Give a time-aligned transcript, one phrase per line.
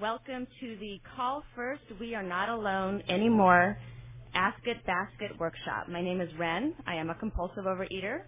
[0.00, 3.78] Welcome to the Call First We Are Not Alone Anymore
[4.34, 5.88] Ask It Basket workshop.
[5.88, 6.74] My name is Ren.
[6.86, 8.20] I am a compulsive overeater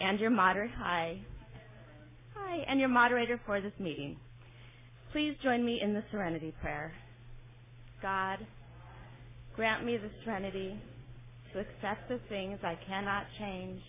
[0.00, 0.72] and your moderator.
[0.78, 1.20] Hi.
[2.36, 4.18] Hi, and your moderator for this meeting.
[5.12, 6.92] Please join me in the serenity prayer.
[8.02, 8.38] God,
[9.56, 10.80] grant me the serenity
[11.52, 13.82] to accept the things I cannot change,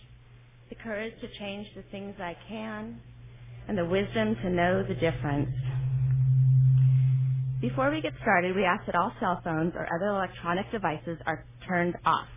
[0.70, 3.00] the courage to change the things I can,
[3.68, 5.50] and the wisdom to know the difference.
[7.60, 11.46] Before we get started, we ask that all cell phones or other electronic devices are
[11.66, 12.28] turned off.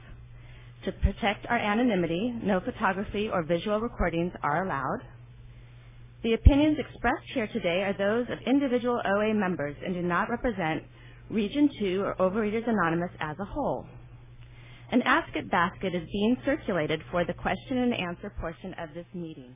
[0.86, 5.02] To protect our anonymity, no photography or visual recordings are allowed.
[6.24, 10.84] The opinions expressed here today are those of individual OA members and do not represent
[11.30, 13.86] Region 2 or Overeaters Anonymous as a whole.
[14.92, 19.08] An Ask It basket is being circulated for the question and answer portion of this
[19.14, 19.56] meeting.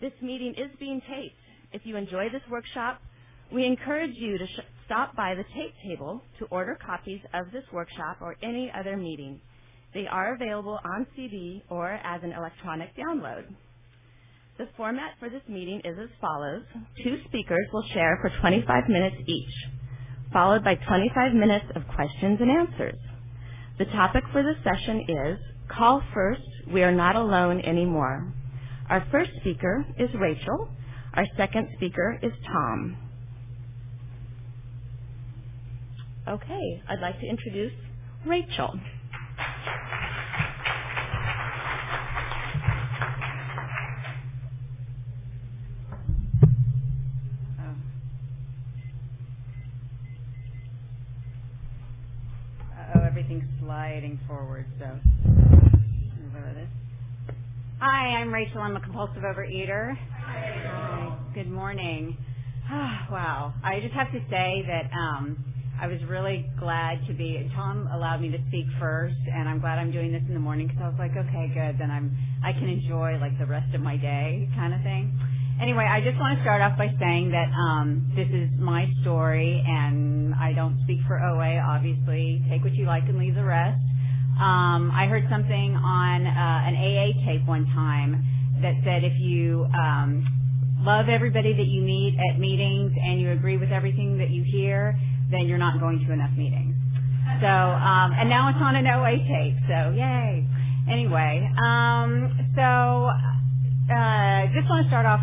[0.00, 1.36] This meeting is being taped.
[1.72, 3.00] If you enjoy this workshop,
[3.52, 7.64] we encourage you to sh- stop by the tape table to order copies of this
[7.72, 9.40] workshop or any other meeting.
[9.94, 13.46] They are available on CD or as an electronic download.
[14.58, 16.64] The format for this meeting is as follows.
[17.04, 19.52] Two speakers will share for 25 minutes each,
[20.32, 22.98] followed by 25 minutes of questions and answers.
[23.78, 25.38] The topic for this session is
[25.70, 28.32] Call First, We Are Not Alone Anymore.
[28.90, 30.68] Our first speaker is Rachel.
[31.14, 33.05] Our second speaker is Tom.
[36.28, 37.72] Okay, I'd like to introduce
[38.26, 38.78] Rachel.
[52.60, 54.86] Oh, everything's sliding forward, so.
[57.80, 58.60] Hi, I'm Rachel.
[58.62, 59.96] I'm a compulsive overeater.
[60.24, 61.18] Hi.
[61.34, 62.16] Good morning.
[62.72, 63.54] Oh, wow.
[63.64, 65.38] I just have to say that um,
[65.80, 67.50] I was really glad to be.
[67.54, 70.68] Tom allowed me to speak first, and I'm glad I'm doing this in the morning
[70.68, 71.78] because I was like, okay, good.
[71.78, 75.12] Then I'm I can enjoy like the rest of my day, kind of thing.
[75.60, 79.62] Anyway, I just want to start off by saying that um, this is my story,
[79.66, 81.60] and I don't speak for OA.
[81.60, 83.80] Obviously, take what you like and leave the rest.
[84.40, 88.24] Um, I heard something on uh, an AA tape one time
[88.60, 90.24] that said if you um,
[90.80, 94.98] love everybody that you meet at meetings and you agree with everything that you hear,
[95.30, 96.74] then you're not going to enough meetings.
[97.40, 100.46] So, um, and now it's on an OA tape, so yay.
[100.88, 103.10] Anyway, um, so
[103.92, 105.20] uh, just want to start off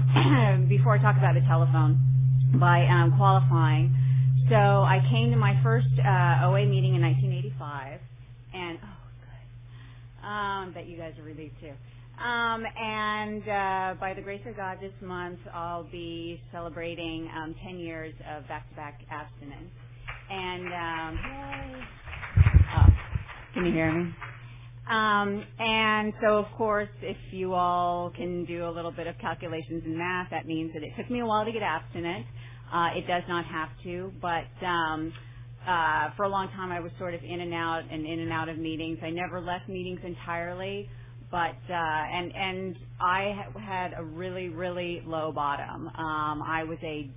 [0.70, 1.98] before I talk about the telephone
[2.60, 3.96] by um, qualifying.
[4.50, 8.00] So I came to my first uh, OA meeting in 1985,
[8.54, 8.88] and oh,
[9.24, 10.28] good.
[10.28, 11.74] Um, bet you guys are relieved too.
[12.22, 17.80] Um, and uh, by the grace of God, this month I'll be celebrating um, 10
[17.80, 19.72] years of back-to-back abstinence.
[20.34, 21.20] And um,
[22.78, 22.88] oh,
[23.54, 24.12] can you hear me?
[24.90, 29.84] Um, and so, of course, if you all can do a little bit of calculations
[29.86, 32.26] in math, that means that it took me a while to get abstinent.
[32.74, 35.14] Uh, it does not have to, but um,
[35.68, 38.32] uh, for a long time I was sort of in and out and in and
[38.32, 39.00] out of meetings.
[39.04, 40.90] I never left meetings entirely,
[41.32, 45.88] but uh, and and I had a really really low bottom.
[45.88, 47.10] Um, I was a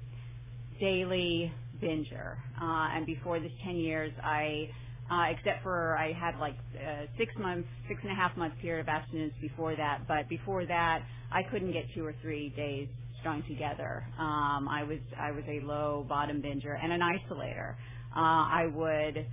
[0.81, 2.37] daily binger.
[2.61, 4.69] Uh, and before this 10 years, I,
[5.11, 8.83] uh, except for I had like uh, six months, six and a half month period
[8.83, 10.03] of abstinence before that.
[10.09, 12.89] But before that, I couldn't get two or three days
[13.21, 14.05] strung together.
[14.19, 17.75] Um, I was I was a low bottom binger and an isolator.
[18.15, 19.27] Uh, I would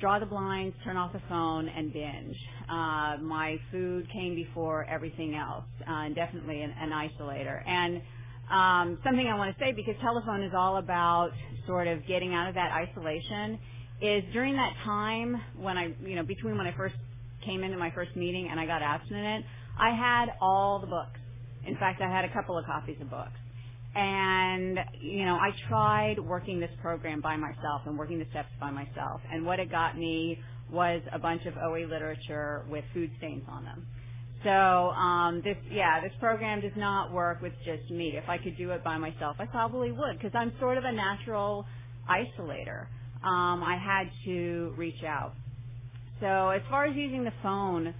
[0.00, 2.36] draw the blinds, turn off the phone, and binge.
[2.68, 7.66] Uh, my food came before everything else, uh, and definitely an, an isolator.
[7.66, 8.02] And
[8.50, 11.30] um, something I want to say because telephone is all about
[11.66, 13.58] sort of getting out of that isolation
[14.00, 16.94] is during that time when I, you know, between when I first
[17.44, 19.44] came into my first meeting and I got abstinent,
[19.78, 21.18] I had all the books.
[21.66, 23.38] In fact, I had a couple of copies of books.
[23.94, 28.70] And, you know, I tried working this program by myself and working the steps by
[28.70, 29.20] myself.
[29.32, 30.38] And what it got me
[30.70, 33.86] was a bunch of OA literature with food stains on them.
[34.44, 38.14] So um, this, yeah, this program does not work with just me.
[38.16, 40.92] If I could do it by myself, I probably would because I'm sort of a
[40.92, 41.66] natural
[42.08, 42.86] isolator.
[43.24, 45.34] Um, I had to reach out.
[46.20, 47.94] So as far as using the phone,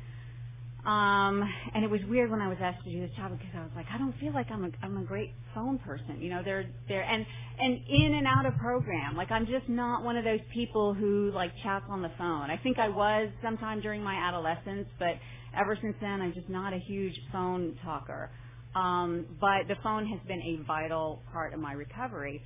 [0.87, 1.43] um,
[1.75, 3.71] and it was weird when I was asked to do this job because I was
[3.75, 6.21] like, I don't feel like I'm a I'm a great phone person.
[6.21, 7.25] You know, they're they're and
[7.59, 9.17] and in and out of program.
[9.17, 12.51] Like I'm just not one of those people who like chats on the phone.
[12.51, 15.17] I think I was sometime during my adolescence, but
[15.59, 18.31] ever since then, I'm just not a huge phone talker.
[18.75, 22.43] Um, but the phone has been a vital part of my recovery.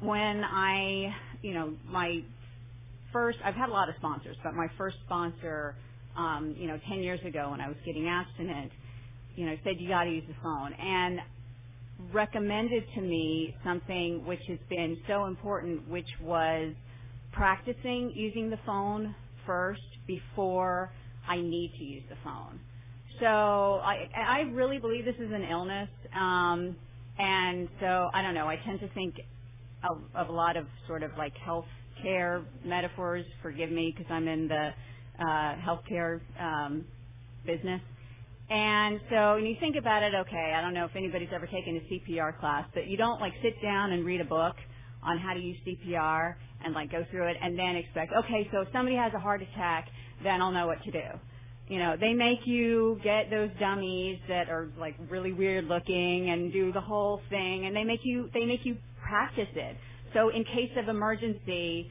[0.00, 2.22] when I, you know, my
[3.12, 5.76] first, I've had a lot of sponsors, but my first sponsor,
[6.16, 8.72] um, you know, 10 years ago when I was getting abstinent,
[9.36, 11.20] you know, said you got to use the phone and
[12.12, 16.74] recommended to me something which has been so important, which was
[17.32, 19.14] practicing using the phone
[19.46, 20.92] first before
[21.28, 22.60] I need to use the phone.
[23.20, 26.76] So I, I really believe this is an illness, um,
[27.18, 28.48] and so I don't know.
[28.48, 29.16] I tend to think
[29.88, 31.66] of, of a lot of sort of like health
[32.02, 33.24] care metaphors.
[33.42, 34.70] Forgive me because I'm in the
[35.20, 36.84] uh, healthcare um,
[37.46, 37.80] business.
[38.50, 41.76] And so when you think about it, okay, I don't know if anybody's ever taken
[41.78, 41.80] a
[42.12, 44.56] CPR class, but you don't like sit down and read a book
[45.02, 46.34] on how to use CPR
[46.64, 49.42] and like go through it and then expect, okay, so if somebody has a heart
[49.42, 49.88] attack,
[50.22, 51.04] then I'll know what to do.
[51.68, 56.52] You know, they make you get those dummies that are like really weird looking and
[56.52, 59.76] do the whole thing and they make you they make you practice it.
[60.14, 61.90] So in case of emergency,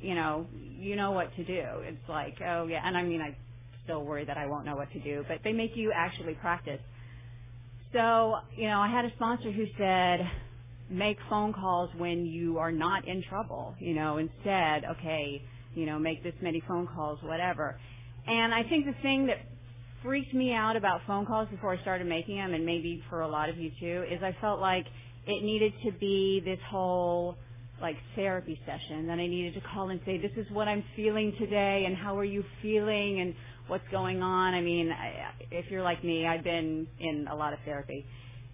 [0.00, 0.46] you know,
[0.78, 1.64] you know what to do.
[1.82, 3.36] It's like, oh yeah, and I mean I
[3.84, 6.80] still worry that I won't know what to do, but they make you actually practice.
[7.92, 10.20] So, you know, I had a sponsor who said,
[10.92, 15.42] make phone calls when you are not in trouble, you know, instead, okay,
[15.74, 17.78] you know, make this many phone calls, whatever.
[18.26, 19.38] And I think the thing that
[20.02, 23.28] freaked me out about phone calls before I started making them, and maybe for a
[23.28, 24.86] lot of you too, is I felt like
[25.26, 27.36] it needed to be this whole
[27.80, 31.32] like therapy session that I needed to call and say, this is what I'm feeling
[31.38, 33.34] today, and how are you feeling, and
[33.66, 34.54] what's going on.
[34.54, 38.04] I mean, I, if you're like me, I've been in a lot of therapy.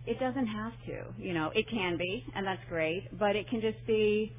[0.06, 1.50] It doesn't have to, you know.
[1.54, 4.32] It can be, and that's great, but it can just be,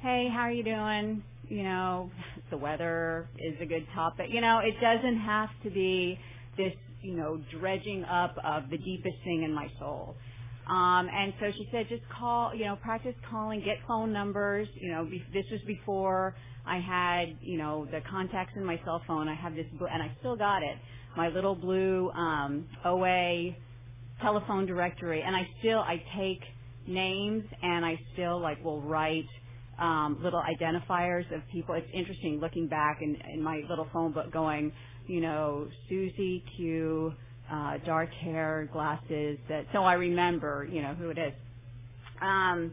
[0.00, 1.22] hey, how are you doing?
[1.48, 2.10] You know,
[2.50, 4.26] the weather is a good topic.
[4.30, 6.18] You know, it doesn't have to be
[6.56, 10.16] this, you know, dredging up of the deepest thing in my soul.
[10.68, 14.68] Um, and so she said, just call, you know, practice calling, get phone numbers.
[14.74, 16.34] You know, be, this was before
[16.66, 19.28] I had, you know, the contacts in my cell phone.
[19.28, 20.76] I have this, and I still got it,
[21.16, 23.54] my little blue um, OA
[24.20, 26.40] telephone directory, and I still I take
[26.86, 29.26] names and I still like will write
[29.78, 31.74] um, little identifiers of people.
[31.74, 34.72] It's interesting looking back in, in my little phone book, going,
[35.06, 37.12] you know, Susie Q,
[37.50, 39.38] uh, dark hair, glasses.
[39.48, 41.32] That so I remember, you know, who it is.
[42.22, 42.72] Um,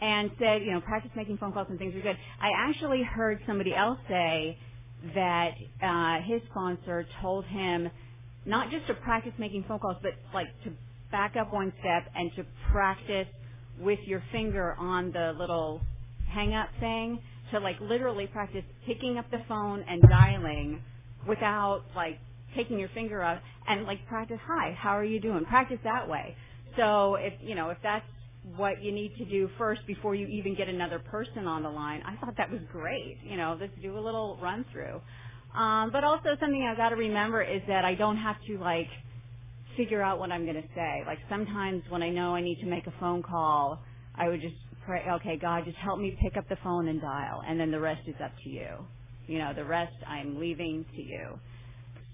[0.00, 2.16] and said, you know, practice making phone calls and things are good.
[2.40, 4.58] I actually heard somebody else say
[5.14, 5.52] that
[5.82, 7.88] uh, his sponsor told him
[8.46, 10.72] not just to practice making phone calls, but like to
[11.12, 13.28] back up one step and to practice
[13.80, 15.80] with your finger on the little
[16.28, 17.18] hang up thing
[17.52, 20.80] to like literally practice picking up the phone and dialing
[21.28, 22.18] without like
[22.56, 26.36] taking your finger off and like practice hi how are you doing practice that way
[26.76, 28.04] so if you know if that's
[28.56, 32.02] what you need to do first before you even get another person on the line.
[32.06, 33.18] I thought that was great.
[33.24, 35.00] You know, let's do a little run through.
[35.56, 38.88] Um, but also something I've got to remember is that I don't have to like
[39.76, 41.02] figure out what I'm going to say.
[41.06, 43.82] Like sometimes when I know I need to make a phone call,
[44.14, 44.56] I would just
[44.86, 47.80] pray, okay, God, just help me pick up the phone and dial, and then the
[47.80, 48.68] rest is up to you.
[49.26, 51.38] You know, the rest I'm leaving to you.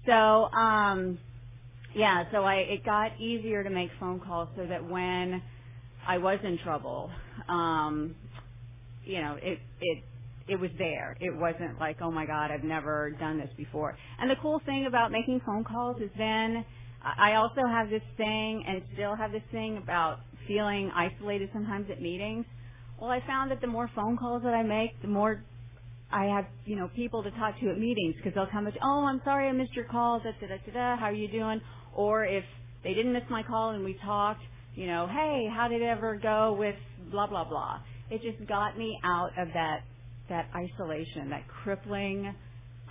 [0.05, 1.17] So, um,
[1.95, 5.41] yeah, so I it got easier to make phone calls so that when
[6.07, 7.11] I was in trouble.
[7.47, 8.15] Um,
[9.03, 10.03] you know, it it
[10.49, 11.15] it was there.
[11.19, 13.97] It wasn't like, oh my God, I've never done this before.
[14.19, 16.65] And the cool thing about making phone calls is then
[17.01, 22.01] I also have this thing and still have this thing about feeling isolated sometimes at
[22.01, 22.45] meetings.
[22.99, 25.43] Well, I found that the more phone calls that I make, the more
[26.11, 29.05] I have, you know, people to talk to at meetings because they'll come say, oh,
[29.05, 31.61] I'm sorry I missed your call, da da da da da, how are you doing?
[31.95, 32.43] Or if
[32.83, 34.41] they didn't miss my call and we talked,
[34.75, 36.75] you know, hey, how did it ever go with
[37.11, 37.79] blah blah blah.
[38.09, 39.81] It just got me out of that
[40.29, 42.33] that isolation, that crippling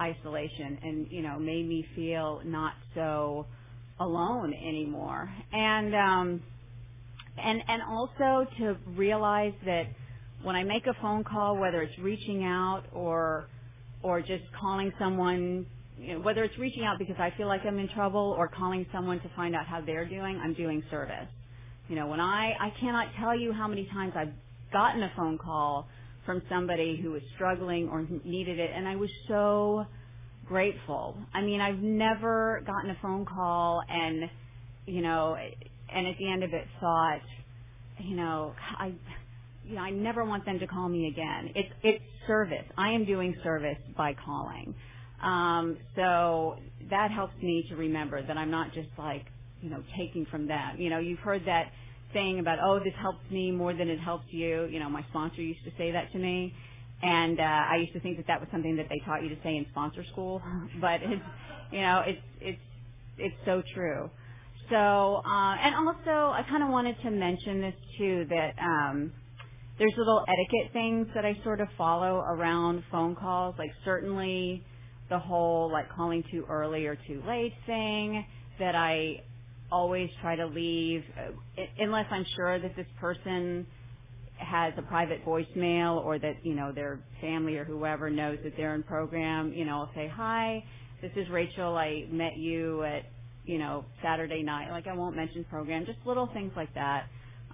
[0.01, 3.47] isolation and you know, made me feel not so
[4.01, 5.31] alone anymore.
[5.53, 6.43] And um
[7.39, 9.85] and and also to realize that
[10.43, 13.49] when I make a phone call, whether it's reaching out or
[14.03, 15.67] or just calling someone,
[15.99, 18.87] you know, whether it's reaching out because I feel like I'm in trouble or calling
[18.93, 21.29] someone to find out how they're doing, I'm doing service.
[21.89, 24.33] You know, when I, I cannot tell you how many times I've
[24.73, 25.89] gotten a phone call
[26.29, 29.87] from somebody who was struggling or needed it, and I was so
[30.47, 31.17] grateful.
[31.35, 34.31] I mean, I've never gotten a phone call and,
[34.87, 35.37] you know,
[35.95, 37.23] and at the end of it thought,
[38.01, 38.93] you know, I,
[39.65, 41.53] you know, I never want them to call me again.
[41.57, 42.67] It's it's service.
[42.79, 44.75] I am doing service by calling.
[45.23, 46.57] Um, so
[46.91, 49.27] that helps me to remember that I'm not just like
[49.63, 50.77] you know, taking from them.
[50.81, 51.73] You know, you've heard that
[52.13, 54.67] thing about, oh, this helps me more than it helps you.
[54.71, 56.55] You know, my sponsor used to say that to me.
[57.03, 59.37] And, uh, I used to think that that was something that they taught you to
[59.43, 60.43] say in sponsor school.
[60.81, 61.23] but it's,
[61.73, 62.61] you know, it's, it's,
[63.19, 64.11] it's so true.
[64.71, 69.13] So, uh, and also I kind of wanted to mention this too, that, um,
[69.79, 74.65] there's little etiquette things that I sort of follow around phone calls, like certainly
[75.09, 78.27] the whole like calling too early or too late thing
[78.59, 79.23] that I
[79.73, 81.33] always try to leave uh,
[81.79, 83.67] unless I'm sure that this person
[84.39, 88.75] has a private voicemail or that, you know, their family or whoever knows that they're
[88.75, 90.65] in program, you know, I'll say, hi,
[91.03, 91.77] this is Rachel.
[91.77, 93.05] I met you at,
[93.45, 94.71] you know, Saturday night.
[94.71, 97.07] Like I won't mention program, just little things like that.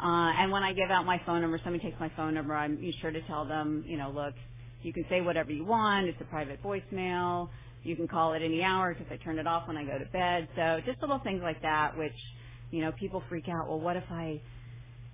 [0.02, 2.78] Uh, and when I give out my phone number, somebody takes my phone number, I'm
[3.00, 4.34] sure to tell them, you know, look,
[4.82, 6.06] you can say whatever you want.
[6.08, 7.48] It's a private voicemail.
[7.84, 10.06] You can call it any hour because I turn it off when I go to
[10.12, 10.48] bed.
[10.56, 12.16] So just little things like that, which,
[12.72, 13.68] you know, people freak out.
[13.68, 14.40] Well, what if I,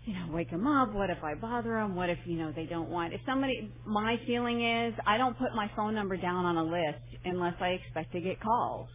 [0.06, 0.94] you know, wake them up?
[0.94, 1.96] What if I bother them?
[1.96, 5.54] What if, you know, they don't want, if somebody, my feeling is I don't put
[5.56, 8.88] my phone number down on a list unless I expect to get calls,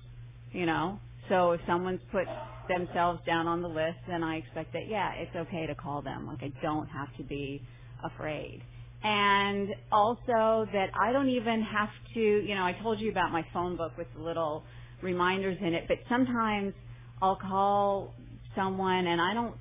[0.53, 0.99] you know?
[1.29, 2.25] So if someone's put
[2.69, 6.27] themselves down on the list, then I expect that, yeah, it's okay to call them.
[6.27, 7.61] Like I don't have to be
[8.03, 8.61] afraid
[9.05, 13.45] and also that I don't even have to, you know, I told you about my
[13.53, 14.63] phone book with the little
[15.03, 16.73] reminders in it, but sometimes
[17.21, 18.15] I'll call
[18.55, 19.53] someone and I don't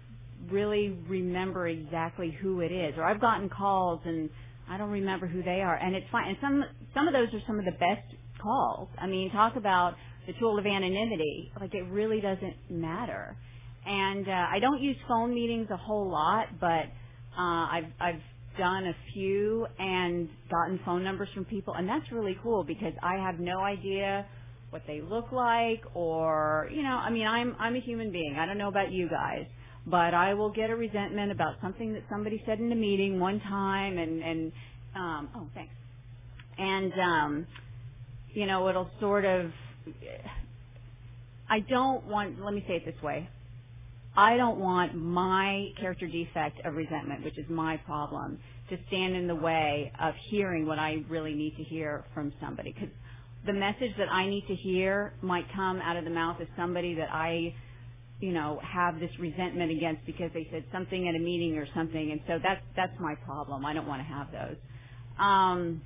[0.51, 4.31] really remember exactly who it is, or I've gotten calls and
[4.71, 6.29] I don't remember who they are, and it's fine.
[6.29, 8.89] And some some of those are some of the best calls.
[8.99, 9.95] I mean, talk about
[10.27, 11.53] the tool of anonymity.
[11.61, 13.37] Like it really doesn't matter.
[13.87, 16.87] And uh, I don't use phone meetings a whole lot, but
[17.39, 18.23] uh, I've I've
[18.59, 23.17] done a few and gotten phone numbers from people, and that's really cool because I
[23.17, 24.27] have no idea
[24.71, 28.37] what they look like or, you know, I mean, I'm, I'm a human being.
[28.39, 29.47] I don't know about you guys,
[29.87, 33.41] but I will get a resentment about something that somebody said in a meeting one
[33.41, 34.53] time and, and,
[34.97, 35.73] um, oh, thanks.
[36.59, 37.47] And, um,
[38.35, 39.51] you know, it'll sort of,
[41.49, 43.29] I don't want, let me say it this way.
[44.17, 48.39] I don't want my character defect of resentment, which is my problem,
[48.71, 52.73] to stand in the way of hearing what I really need to hear from somebody.
[52.73, 52.91] Because
[53.47, 56.95] the message that I need to hear might come out of the mouth of somebody
[56.95, 57.55] that I,
[58.21, 62.13] you know, have this resentment against because they said something at a meeting or something.
[62.13, 63.67] And so that's, that's my problem.
[63.67, 64.57] I don't want to have those.
[65.19, 65.83] Um,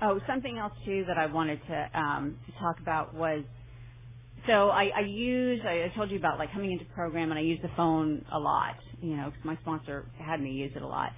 [0.00, 3.44] oh, something else too that I wanted to, um, to talk about was
[4.46, 7.60] so I, I use, I, told you about like coming into program and I use
[7.62, 11.10] the phone a lot, you know, because my sponsor had me use it a lot.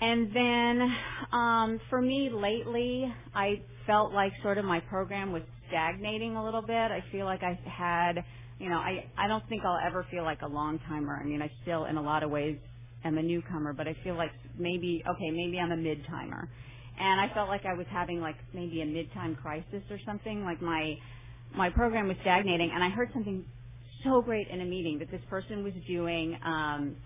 [0.00, 0.96] And then,
[1.32, 6.62] um, for me lately, I felt like sort of my program was stagnating a little
[6.62, 6.72] bit.
[6.72, 8.22] I feel like I had,
[8.60, 11.18] you know, I, I don't think I'll ever feel like a long timer.
[11.20, 12.58] I mean, I still, in a lot of ways,
[13.04, 16.48] am a newcomer, but I feel like maybe, okay, maybe I'm a mid timer.
[17.00, 20.44] And I felt like I was having like maybe a mid time crisis or something.
[20.44, 20.96] Like my,
[21.56, 23.44] my program was stagnating, and I heard something
[24.04, 26.96] so great in a meeting that this person was doing um,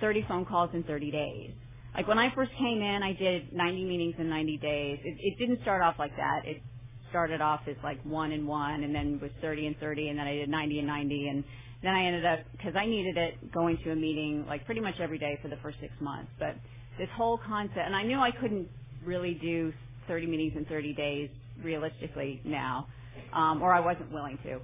[0.00, 1.50] 30 phone calls in 30 days.
[1.96, 4.98] Like when I first came in, I did 90 meetings in 90 days.
[5.04, 6.42] It, it didn't start off like that.
[6.44, 6.62] It
[7.10, 10.26] started off as like one and one, and then was 30 and 30, and then
[10.26, 11.44] I did 90 and 90, and
[11.82, 14.96] then I ended up because I needed it going to a meeting like pretty much
[15.00, 16.30] every day for the first six months.
[16.38, 16.56] But
[16.98, 18.68] this whole concept, and I knew I couldn't
[19.04, 19.72] really do
[20.08, 21.30] 30 meetings in 30 days
[21.64, 22.86] realistically now
[23.34, 24.60] um, or I wasn't willing to.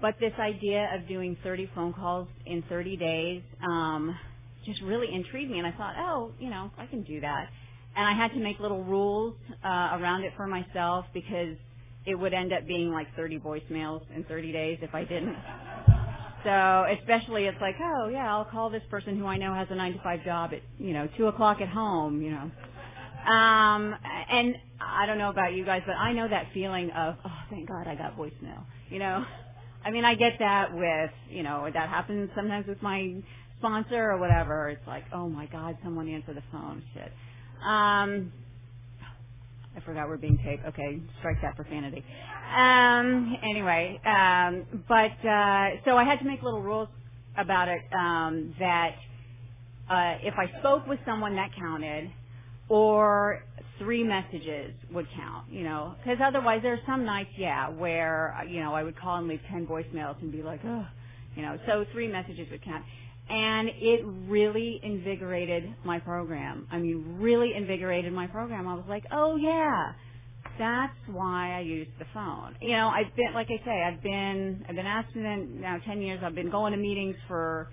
[0.00, 4.16] But this idea of doing 30 phone calls in 30 days um,
[4.66, 7.48] just really intrigued me, and I thought, oh, you know, I can do that.
[7.96, 11.56] And I had to make little rules uh, around it for myself because
[12.06, 15.36] it would end up being like 30 voicemails in 30 days if I didn't.
[16.44, 19.76] So especially it's like, oh yeah, I'll call this person who I know has a
[19.76, 22.50] nine to five job at, you know, two o'clock at home, you know.
[23.32, 23.96] Um,
[24.30, 27.68] and I don't know about you guys, but I know that feeling of, oh, thank
[27.68, 28.64] God I got voicemail.
[28.90, 29.24] You know,
[29.84, 33.14] I mean, I get that with, you know, that happens sometimes with my
[33.58, 34.70] sponsor or whatever.
[34.70, 36.82] It's like, oh my God, someone answered the phone.
[36.94, 37.12] Shit.
[37.64, 38.32] Um,
[39.76, 40.64] I forgot we're being taped.
[40.66, 42.04] Okay, strike that profanity.
[42.56, 46.88] Um, anyway, um, but uh, so I had to make little rules
[47.36, 48.94] about it um, that
[49.90, 52.10] uh, if I spoke with someone that counted,
[52.68, 53.42] or
[53.78, 58.60] three messages would count, you know, because otherwise there are some nights, yeah, where, you
[58.60, 60.86] know, I would call and leave 10 voicemails and be like, oh,
[61.36, 62.84] you know, so three messages would count.
[63.28, 66.68] And it really invigorated my program.
[66.70, 68.68] I mean, really invigorated my program.
[68.68, 69.92] I was like, oh yeah,
[70.58, 72.54] that's why I use the phone.
[72.60, 76.20] You know, I've been, like I say, I've been, I've been abstinent now 10 years.
[76.22, 77.68] I've been going to meetings for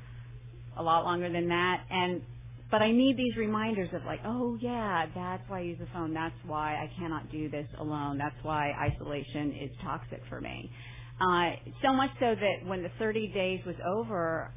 [0.77, 1.84] a lot longer than that.
[1.89, 2.22] And,
[2.71, 6.13] but I need these reminders of like, oh yeah, that's why I use the phone.
[6.13, 8.17] That's why I cannot do this alone.
[8.17, 10.71] That's why isolation is toxic for me.
[11.19, 11.51] Uh,
[11.83, 14.51] so much so that when the 30 days was over,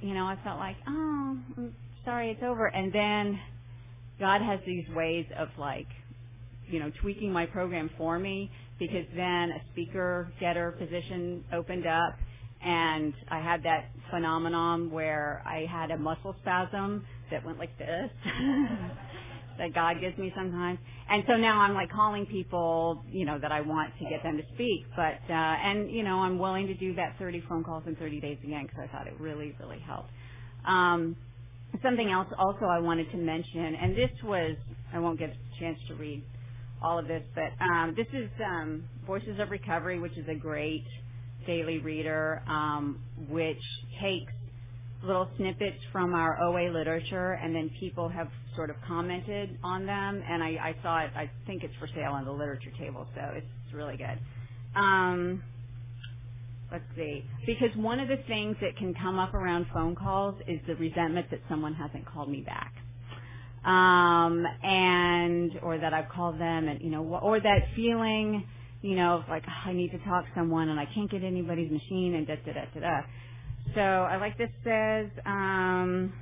[0.00, 2.66] you know, I felt like, oh, I'm sorry, it's over.
[2.66, 3.38] And then
[4.18, 5.86] God has these ways of like,
[6.66, 12.16] you know, tweaking my program for me because then a speaker getter position opened up
[12.62, 18.10] and I had that phenomenon where I had a muscle spasm that went like this
[19.58, 20.78] that God gives me sometimes.
[21.10, 24.36] And so now I'm like calling people, you know, that I want to get them
[24.36, 24.84] to speak.
[24.96, 28.20] But, uh, and, you know, I'm willing to do that 30 phone calls in 30
[28.20, 30.10] days again because I thought it really, really helped.
[30.66, 31.16] Um,
[31.82, 34.56] something else also I wanted to mention, and this was,
[34.92, 36.22] I won't get a chance to read
[36.82, 40.84] all of this, but um, this is um, Voices of Recovery, which is a great
[41.48, 43.00] daily reader, um,
[43.30, 43.58] which
[44.02, 44.32] takes
[45.04, 50.22] little snippets from our OA literature, and then people have sort of commented on them.
[50.28, 51.12] And I, I saw it.
[51.16, 54.18] I think it's for sale on the literature table, so it's, really good.
[54.76, 55.42] Um,
[56.72, 57.24] let's see.
[57.46, 61.30] Because one of the things that can come up around phone calls is the resentment
[61.30, 62.74] that someone hasn't called me back.
[63.64, 68.44] Um, and, or that I've called them and, you know, or that feeling,
[68.82, 71.70] you know, like, oh, I need to talk to someone and I can't get anybody's
[71.70, 73.00] machine and da da da da da.
[73.74, 76.12] So I like this says, um,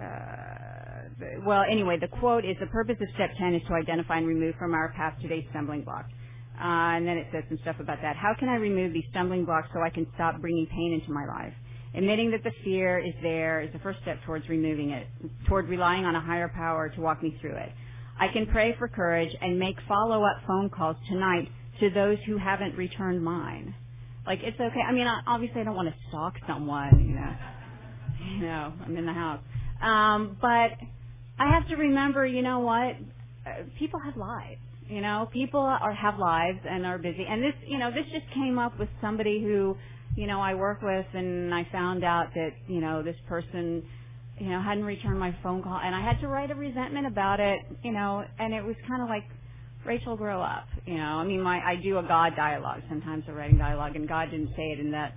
[0.00, 4.26] uh, well, anyway, the quote is the purpose of step 10 is to identify and
[4.26, 6.10] remove from our path today's stumbling blocks.
[6.58, 8.16] Uh, and then it says some stuff about that.
[8.16, 11.26] How can I remove these stumbling blocks so I can stop bringing pain into my
[11.26, 11.54] life?
[11.94, 15.06] Admitting that the fear is there is the first step towards removing it,
[15.48, 17.70] toward relying on a higher power to walk me through it.
[18.18, 21.48] I can pray for courage and make follow-up phone calls tonight
[21.80, 23.74] to those who haven't returned mine.
[24.26, 24.80] Like it's okay.
[24.86, 26.90] I mean, obviously, I don't want to stalk someone.
[27.08, 27.36] You know,
[28.36, 29.40] you know, I'm in the house.
[29.82, 30.70] Um, but
[31.38, 32.96] I have to remember, you know what?
[33.44, 34.60] Uh, people have lives.
[34.88, 37.24] You know, people are have lives and are busy.
[37.28, 39.76] And this, you know, this just came up with somebody who,
[40.16, 43.82] you know, I work with, and I found out that, you know, this person,
[44.42, 47.38] you know, hadn't returned my phone call, and I had to write a resentment about
[47.38, 47.60] it.
[47.84, 49.22] You know, and it was kind of like
[49.86, 50.66] Rachel, grow up.
[50.84, 52.80] You know, I mean, my I do a God dialogue.
[52.88, 55.14] Sometimes I'm writing dialogue, and God didn't say it in that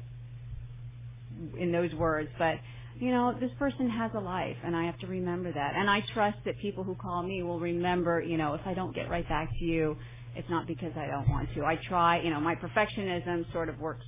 [1.58, 2.58] in those words, but
[3.00, 5.74] you know, this person has a life, and I have to remember that.
[5.76, 8.22] And I trust that people who call me will remember.
[8.22, 9.98] You know, if I don't get right back to you,
[10.36, 11.66] it's not because I don't want to.
[11.66, 12.22] I try.
[12.22, 14.06] You know, my perfectionism sort of works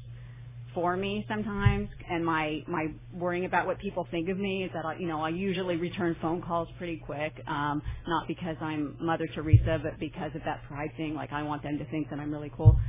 [0.77, 4.85] for me sometimes, and my my worrying about what people think of me is that
[4.85, 9.27] I, you know I usually return phone calls pretty quick, um, not because I'm Mother
[9.33, 11.15] Teresa, but because of that pride thing.
[11.15, 12.79] Like I want them to think that I'm really cool.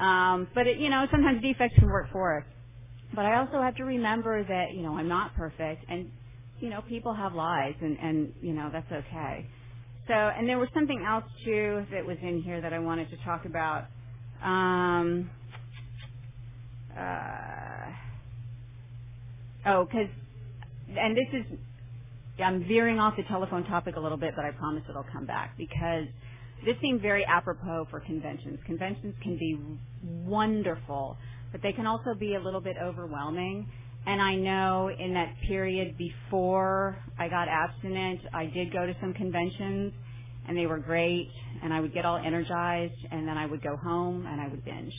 [0.00, 2.44] Um, but it, you know sometimes defects can work for us.
[3.14, 6.10] But I also have to remember that you know I'm not perfect, and
[6.58, 9.46] you know people have lives, and and you know that's okay.
[10.08, 13.16] So and there was something else too that was in here that I wanted to
[13.18, 13.84] talk about.
[14.42, 15.30] Um,
[16.98, 17.90] uh,
[19.66, 20.08] oh, because,
[20.98, 21.58] and this is,
[22.42, 25.56] I'm veering off the telephone topic a little bit, but I promise it'll come back
[25.58, 26.06] because
[26.64, 28.58] this seemed very apropos for conventions.
[28.66, 29.58] Conventions can be
[30.24, 31.16] wonderful,
[31.52, 33.68] but they can also be a little bit overwhelming.
[34.06, 39.12] And I know in that period before I got abstinent, I did go to some
[39.14, 39.92] conventions
[40.48, 41.28] and they were great
[41.62, 44.64] and I would get all energized and then I would go home and I would
[44.64, 44.94] binge.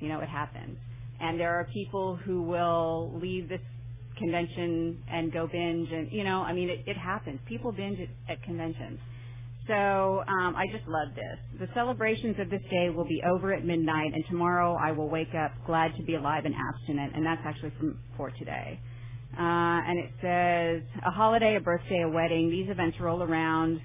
[0.00, 0.76] You know, it happens
[1.20, 3.60] and there are people who will leave this
[4.18, 7.38] convention and go binge and you know i mean it, it happens.
[7.46, 8.98] People binge at, at conventions.
[9.66, 11.60] So um, i just love this.
[11.60, 15.34] The celebrations of this day will be over at midnight and tomorrow i will wake
[15.34, 18.80] up glad to be alive and abstinent and that's actually from for today.
[19.38, 23.80] Uh, and it says a holiday a birthday a wedding these events roll around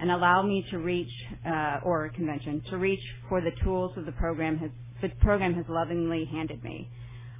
[0.00, 1.10] and allow me to reach
[1.46, 5.54] uh, or a convention to reach for the tools of the program has the program
[5.54, 6.88] has lovingly handed me.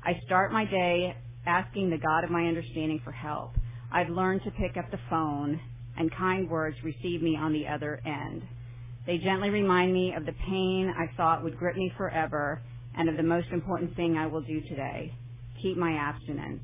[0.04, 1.16] I start my day
[1.46, 3.52] asking the God of my understanding for help.
[3.92, 5.60] I've learned to pick up the phone
[5.96, 8.42] and kind words receive me on the other end.
[9.06, 12.60] They gently remind me of the pain I thought would grip me forever
[12.96, 15.14] and of the most important thing I will do today,
[15.62, 16.62] keep my abstinence.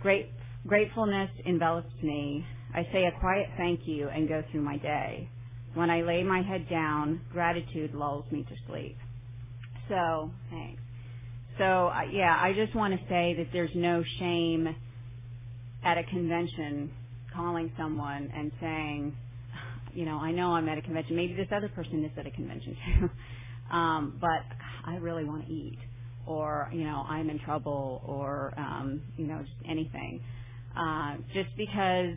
[0.00, 0.30] Great,
[0.66, 2.44] gratefulness envelops me.
[2.74, 5.28] I say a quiet thank you and go through my day.
[5.74, 8.96] When I lay my head down, gratitude lulls me to sleep.
[9.88, 10.82] So, thanks.
[11.58, 14.74] So, uh, yeah, I just want to say that there's no shame
[15.84, 16.90] at a convention
[17.34, 19.16] calling someone and saying,
[19.94, 21.16] you know, I know I'm at a convention.
[21.16, 23.10] Maybe this other person is at a convention too.
[23.76, 24.42] um, but
[24.86, 25.78] I really want to eat,
[26.26, 30.22] or you know, I'm in trouble, or um, you know, just anything.
[30.78, 32.16] Uh, just because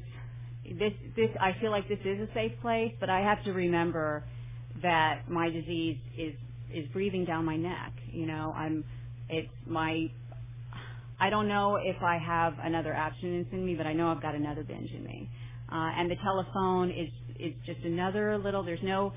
[0.80, 4.23] this, this, I feel like this is a safe place, but I have to remember
[4.82, 6.34] that my disease is
[6.73, 7.93] is breathing down my neck.
[8.12, 8.84] You know, I'm,
[9.30, 10.08] it's my
[11.19, 14.36] I don't know if I have another abstinence in me, but I know I've got
[14.36, 15.30] another binge in me.
[15.71, 18.63] Uh, and the telephone is is just another little.
[18.63, 19.13] There's no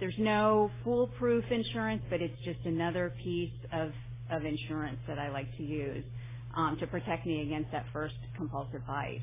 [0.00, 3.92] there's no foolproof insurance, but it's just another piece of
[4.30, 6.04] of insurance that I like to use
[6.56, 9.22] um, to protect me against that first compulsive bite.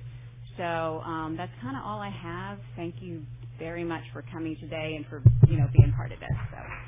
[0.58, 0.64] So
[1.06, 2.60] um, that's kind of all I have.
[2.76, 3.24] Thank you
[3.60, 6.30] very much for coming today and for you know being part of this.
[6.52, 6.81] So.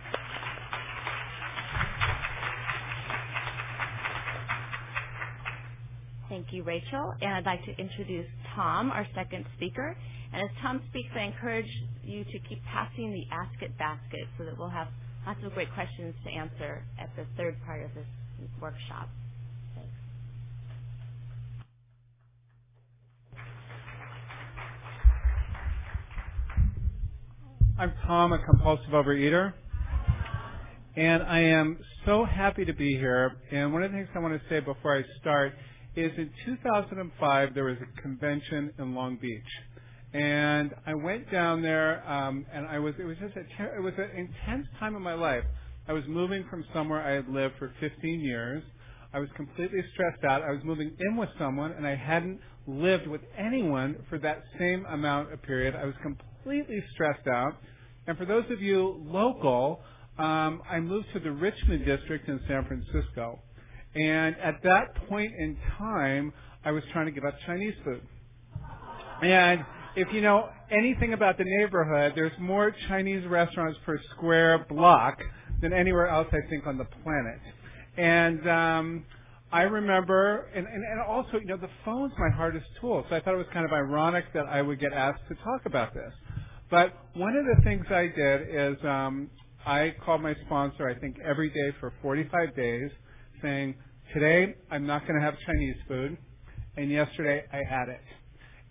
[6.33, 7.13] Thank you, Rachel.
[7.21, 9.95] And I'd like to introduce Tom, our second speaker.
[10.33, 11.69] And as Tom speaks, I encourage
[12.03, 14.87] you to keep passing the Ask It basket so that we'll have
[15.27, 18.07] lots of great questions to answer at the third part of this
[18.59, 19.09] workshop.
[19.75, 19.91] Thanks.
[27.77, 29.53] I'm Tom, a compulsive overeater.
[30.95, 33.33] And I am so happy to be here.
[33.51, 35.53] And one of the things I want to say before I start
[35.95, 39.41] is in 2005 there was a convention in Long Beach,
[40.13, 43.81] and I went down there, um, and I was it was just a ter- it
[43.81, 45.43] was an intense time in my life.
[45.87, 48.63] I was moving from somewhere I had lived for 15 years.
[49.13, 50.41] I was completely stressed out.
[50.41, 54.85] I was moving in with someone, and I hadn't lived with anyone for that same
[54.85, 55.75] amount of period.
[55.75, 57.57] I was completely stressed out.
[58.07, 59.81] And for those of you local,
[60.17, 63.39] um, I moved to the Richmond district in San Francisco.
[63.95, 66.33] And at that point in time,
[66.65, 68.01] I was trying to give up Chinese food.
[69.21, 69.63] And
[69.95, 75.19] if you know anything about the neighborhood, there's more Chinese restaurants per square block
[75.61, 77.39] than anywhere else, I think, on the planet.
[77.97, 79.05] And um,
[79.51, 83.19] I remember, and, and, and also, you know, the phone's my hardest tool, so I
[83.19, 86.11] thought it was kind of ironic that I would get asked to talk about this.
[86.71, 89.29] But one of the things I did is um,
[89.63, 92.89] I called my sponsor, I think, every day for 45 days
[93.43, 93.75] saying,
[94.13, 96.17] today I'm not going to have Chinese food,
[96.77, 98.01] and yesterday I had it.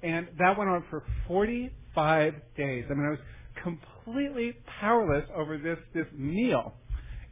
[0.02, 2.84] And that went on for 45 days.
[2.90, 3.18] I mean, I was
[3.62, 6.74] completely powerless over this, this meal.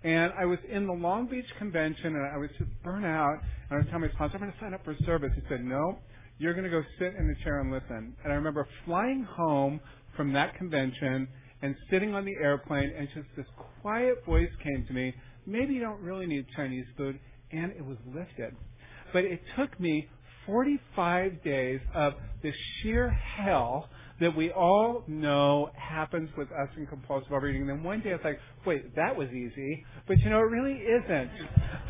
[0.02, 3.38] And I was in the Long Beach convention and I was just burnt out.
[3.68, 5.32] And I was telling my sponsor, I'm going to sign up for service.
[5.34, 5.98] He said, no,
[6.38, 8.16] you're going to go sit in the chair and listen.
[8.22, 9.80] And I remember flying home
[10.16, 11.28] from that convention
[11.62, 13.46] and sitting on the airplane and just this
[13.82, 17.18] quiet voice came to me, maybe you don't really need Chinese food
[17.52, 18.56] and it was lifted.
[19.12, 20.08] But it took me
[20.46, 23.88] 45 days of the sheer hell
[24.20, 27.62] that we all know happens with us in compulsive overeating.
[27.62, 30.74] And then one day it's like, wait, that was easy, but you know it really
[30.74, 31.30] isn't.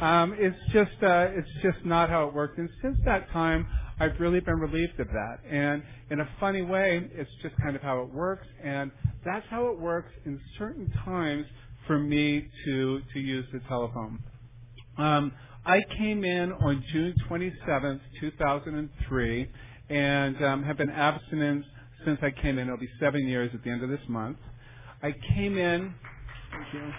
[0.01, 2.55] Um, it's just uh, it's just not how it works.
[2.57, 3.67] And since that time,
[3.99, 5.39] I've really been relieved of that.
[5.49, 8.47] And in a funny way, it's just kind of how it works.
[8.63, 8.91] And
[9.25, 11.47] that's how it works in certain times
[11.87, 14.21] for me to to use the telephone.
[14.97, 15.33] Um,
[15.67, 19.51] I came in on June 27th, 2003,
[19.91, 21.65] and um, have been abstinent
[22.05, 22.67] since I came in.
[22.67, 24.39] It'll be seven years at the end of this month.
[25.03, 25.95] I came in.
[26.53, 26.93] Thank you.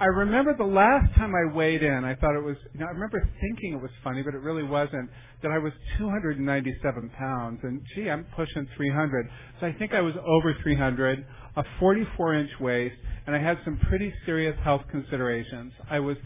[0.00, 2.90] I remember the last time I weighed in, I thought it was, you know, I
[2.90, 5.10] remember thinking it was funny, but it really wasn't,
[5.42, 7.60] that I was 297 pounds.
[7.62, 9.28] And gee, I'm pushing 300.
[9.60, 13.78] So I think I was over 300, a 44 inch waist, and I had some
[13.90, 15.74] pretty serious health considerations.
[15.90, 16.16] I was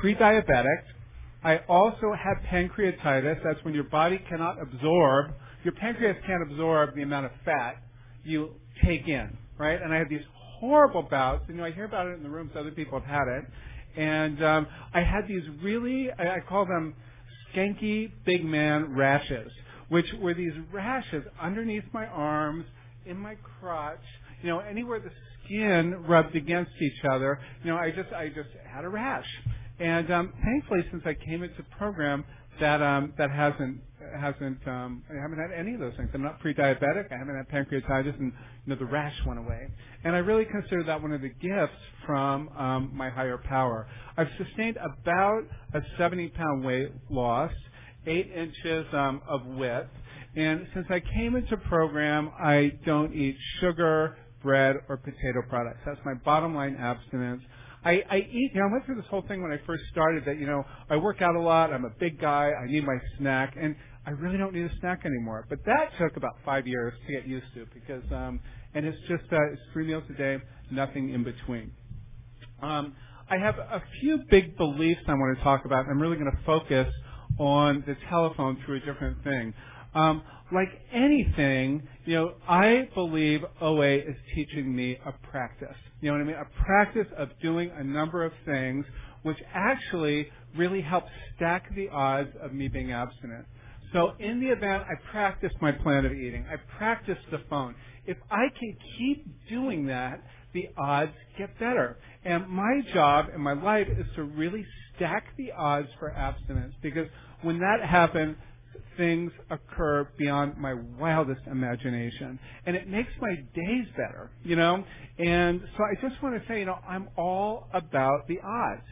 [0.00, 0.82] pre-diabetic.
[1.44, 3.44] I also had pancreatitis.
[3.44, 7.76] That's when your body cannot absorb, your pancreas can't absorb the amount of fat
[8.24, 9.80] you take in, right?
[9.80, 10.24] And I had these
[10.60, 11.44] horrible bouts.
[11.48, 12.52] You know, I hear about it in the rooms.
[12.56, 13.44] Other people have had it,
[13.96, 16.94] and um, I had these really, I, I call them
[17.52, 19.50] skanky big man rashes,
[19.88, 22.64] which were these rashes underneath my arms,
[23.06, 23.98] in my crotch,
[24.42, 25.10] you know, anywhere the
[25.44, 27.40] skin rubbed against each other.
[27.64, 29.26] You know, I just, I just had a rash,
[29.80, 32.24] and um, thankfully, since I came into the program,
[32.60, 33.80] that um, that hasn't
[34.18, 36.10] hasn't um, I haven't had any of those things.
[36.14, 37.12] I'm not pre-diabetic.
[37.12, 38.32] I haven't had pancreatitis, and
[38.64, 39.68] you know the rash went away.
[40.04, 43.86] And I really consider that one of the gifts from um, my higher power.
[44.16, 45.42] I've sustained about
[45.74, 47.52] a 70 pound weight loss,
[48.06, 49.88] eight inches um, of width,
[50.36, 55.80] and since I came into program, I don't eat sugar, bread, or potato products.
[55.84, 57.42] That's my bottom line abstinence.
[57.84, 60.24] I, I eat, you know, I went through this whole thing when I first started
[60.26, 62.98] that, you know, I work out a lot, I'm a big guy, I need my
[63.18, 63.74] snack, and
[64.06, 65.46] I really don't need a snack anymore.
[65.48, 68.40] But that took about five years to get used to because, um,
[68.74, 70.38] and it's just uh, it's three meals a day,
[70.70, 71.72] nothing in between.
[72.62, 72.94] Um,
[73.30, 75.86] I have a few big beliefs I want to talk about.
[75.88, 76.92] I'm really going to focus
[77.38, 79.54] on the telephone through a different thing.
[79.94, 85.76] Um, like anything, you know, I believe OA is teaching me a practice.
[86.00, 86.36] You know what I mean?
[86.36, 88.84] A practice of doing a number of things
[89.22, 91.04] which actually really help
[91.36, 93.46] stack the odds of me being abstinent.
[93.92, 97.74] So in the event I practice my plan of eating, I practice the phone.
[98.06, 101.98] If I can keep doing that, the odds get better.
[102.24, 107.06] And my job in my life is to really stack the odds for abstinence because
[107.42, 108.36] when that happens,
[108.96, 112.38] things occur beyond my wildest imagination.
[112.66, 114.84] And it makes my days better, you know?
[115.18, 118.86] And so I just want to say, you know, I'm all about the odds.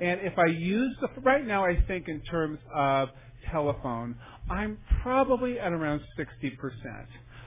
[0.00, 3.08] And if I use the, right now I think in terms of
[3.50, 4.16] telephone,
[4.50, 6.52] I'm probably at around 60%.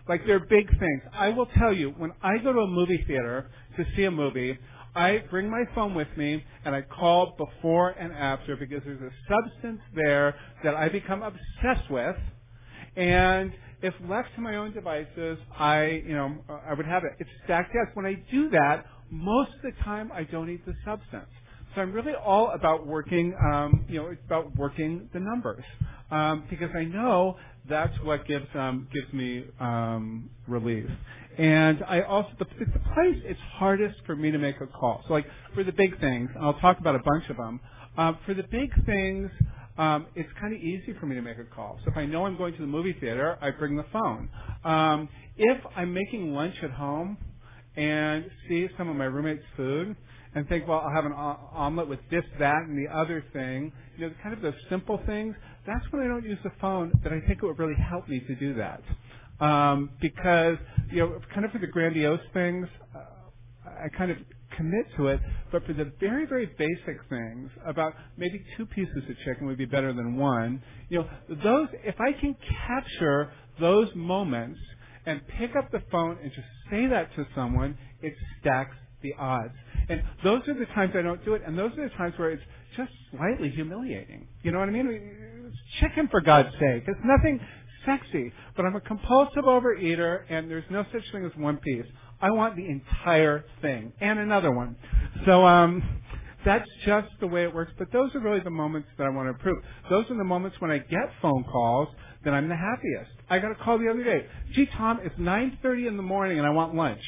[0.08, 1.02] Like they're big things.
[1.14, 4.58] I will tell you, when I go to a movie theater to see a movie,
[4.96, 9.12] I bring my phone with me and I call before and after because there's a
[9.30, 12.16] substance there that I become obsessed with.
[12.96, 17.12] And if left to my own devices, I, you know, I would have it.
[17.20, 17.88] It's stacked yes.
[17.94, 21.30] When I do that, most of the time I don't eat the substance.
[21.76, 25.64] So I'm really all about working, um, you know, it's about working the numbers
[26.10, 27.36] um, because I know
[27.68, 30.90] that's what gives um, gives me um, relief.
[31.38, 35.04] And I also the, the place it's hardest for me to make a call.
[35.08, 37.60] So like for the big things, and I'll talk about a bunch of them.
[37.98, 39.30] Um, for the big things,
[39.78, 41.80] um, it's kind of easy for me to make a call.
[41.84, 44.30] So if I know I'm going to the movie theater, I bring the phone.
[44.64, 47.18] Um, if I'm making lunch at home
[47.76, 49.96] and see some of my roommates' food,
[50.36, 53.72] and think, well, I'll have an omelet with this, that, and the other thing.
[53.98, 55.34] You know, kind of those simple things.
[55.66, 56.92] That's when I don't use the phone.
[57.04, 58.82] That I think it would really help me to do that.
[59.40, 60.58] Um, because
[60.92, 63.00] you know, kind of for the grandiose things, uh,
[63.66, 64.18] I kind of
[64.56, 65.20] commit to it.
[65.52, 69.66] But for the very, very basic things, about maybe two pieces of chicken would be
[69.66, 70.62] better than one.
[70.90, 71.10] You know,
[71.44, 72.36] those if I can
[72.68, 74.60] capture those moments
[75.06, 79.54] and pick up the phone and just say that to someone, it stacks the odds.
[79.88, 82.32] And those are the times I don't do it, and those are the times where
[82.32, 82.44] it's
[82.76, 84.28] just slightly humiliating.
[84.42, 85.54] You know what I mean?
[85.80, 86.84] Chicken for God's sake.
[86.88, 87.40] It's nothing
[87.86, 88.32] sexy.
[88.56, 91.86] But I'm a compulsive overeater, and there's no such thing as one piece.
[92.22, 94.76] I want the entire thing and another one.
[95.26, 95.84] So um,
[96.46, 97.72] that's just the way it works.
[97.78, 99.64] But those are really the moments that I want to improve.
[99.90, 101.90] Those are the moments when I get phone calls
[102.24, 103.12] that I'm the happiest.
[103.30, 104.26] I got a call the other day.
[104.54, 107.02] Gee, Tom, it's 9:30 in the morning, and I want lunch.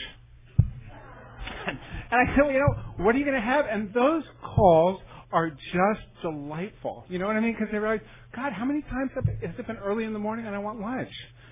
[2.09, 3.65] And I said, well, you know, what are you going to have?
[3.69, 7.05] And those calls are just delightful.
[7.09, 7.53] You know what I mean?
[7.53, 8.01] Because they realize,
[8.35, 9.25] God, how many times has
[9.57, 11.11] it been early in the morning and I want lunch?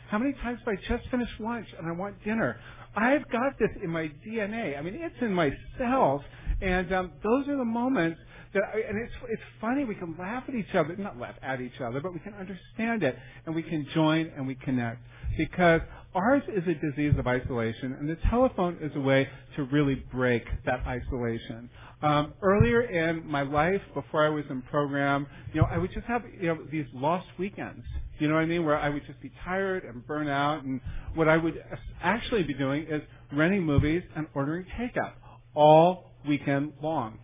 [0.09, 2.57] How many times have I just finished lunch and I want dinner?
[2.95, 4.77] I've got this in my DNA.
[4.77, 6.21] I mean, it's in my cells.
[6.61, 8.19] And um, those are the moments
[8.53, 9.83] that, I, and it's it's funny.
[9.83, 13.03] We can laugh at each other, not laugh at each other, but we can understand
[13.03, 15.01] it, and we can join and we connect
[15.37, 15.81] because
[16.15, 20.43] ours is a disease of isolation, and the telephone is a way to really break
[20.65, 21.69] that isolation.
[22.01, 26.05] Um, earlier in my life, before I was in program, you know, I would just
[26.07, 27.85] have you know these lost weekends.
[28.17, 28.65] You know what I mean?
[28.65, 30.79] Where I would just be tired and burn out, and
[31.15, 31.61] what I would
[32.01, 33.01] actually be doing is
[33.33, 35.13] renting movies and ordering takeout
[35.53, 37.19] all weekend long.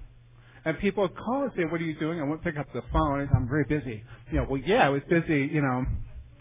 [0.65, 2.83] And people would call and say, "What are you doing?" I won't pick up the
[2.91, 3.29] phone.
[3.33, 4.03] I'm very busy.
[4.31, 5.49] You know, well, yeah, I was busy.
[5.51, 5.85] You know,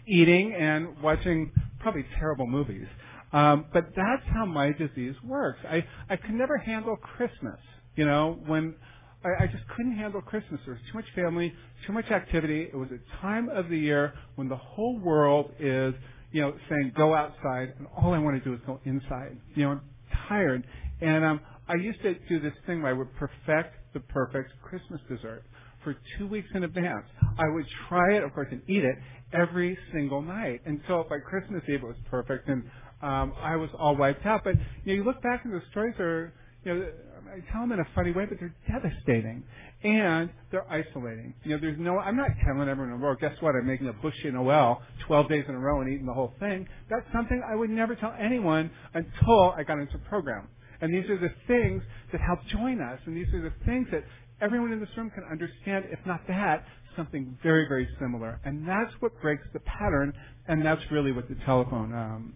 [0.05, 2.87] eating and watching probably terrible movies.
[3.33, 5.59] Um, but that's how my disease works.
[5.69, 7.59] I, I could never handle Christmas.
[7.95, 8.75] You know, when
[9.23, 10.59] I, I just couldn't handle Christmas.
[10.65, 11.53] There was too much family,
[11.85, 12.63] too much activity.
[12.63, 15.93] It was a time of the year when the whole world is,
[16.31, 19.37] you know, saying go outside, and all I want to do is go inside.
[19.55, 19.81] You know, I'm
[20.27, 20.67] tired.
[21.01, 25.01] And um, I used to do this thing where I would perfect the perfect Christmas
[25.09, 25.43] dessert
[25.83, 27.05] for two weeks in advance.
[27.37, 28.95] I would try it, of course, and eat it
[29.33, 30.61] every single night.
[30.65, 32.63] And so by Christmas Eve it was perfect, and
[33.01, 34.43] um, I was all wiped out.
[34.43, 36.85] But you know, you look back and the stories are, you know,
[37.31, 39.43] I tell them in a funny way, but they're devastating,
[39.83, 41.33] and they're isolating.
[41.43, 41.97] You know, there's no.
[41.97, 43.19] I'm not telling everyone in the world.
[43.21, 43.55] Guess what?
[43.55, 46.67] I'm making a bushy Noel 12 days in a row and eating the whole thing.
[46.89, 50.49] That's something I would never tell anyone until I got into program.
[50.81, 54.03] And these are the things that help join us, and these are the things that
[54.41, 58.39] everyone in this room can understand, if not that, something very, very similar.
[58.43, 60.13] And that's what breaks the pattern,
[60.47, 62.33] and that's really what the telephone um,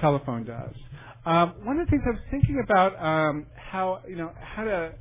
[0.00, 0.74] telephone does.
[1.26, 4.92] Um, one of the things I was thinking about um, how you know how to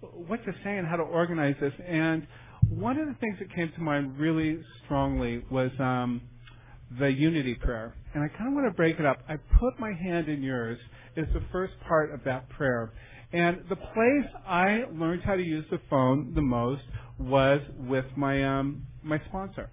[0.00, 2.26] what to say and how to organize this, and
[2.68, 6.20] one of the things that came to mind really strongly was um,
[6.98, 7.94] the unity prayer.
[8.14, 9.18] And I kind of want to break it up.
[9.28, 10.78] I put my hand in yours
[11.16, 12.92] is the first part of that prayer.
[13.32, 16.82] And the place I learned how to use the phone the most
[17.18, 19.70] was with my um, my sponsor.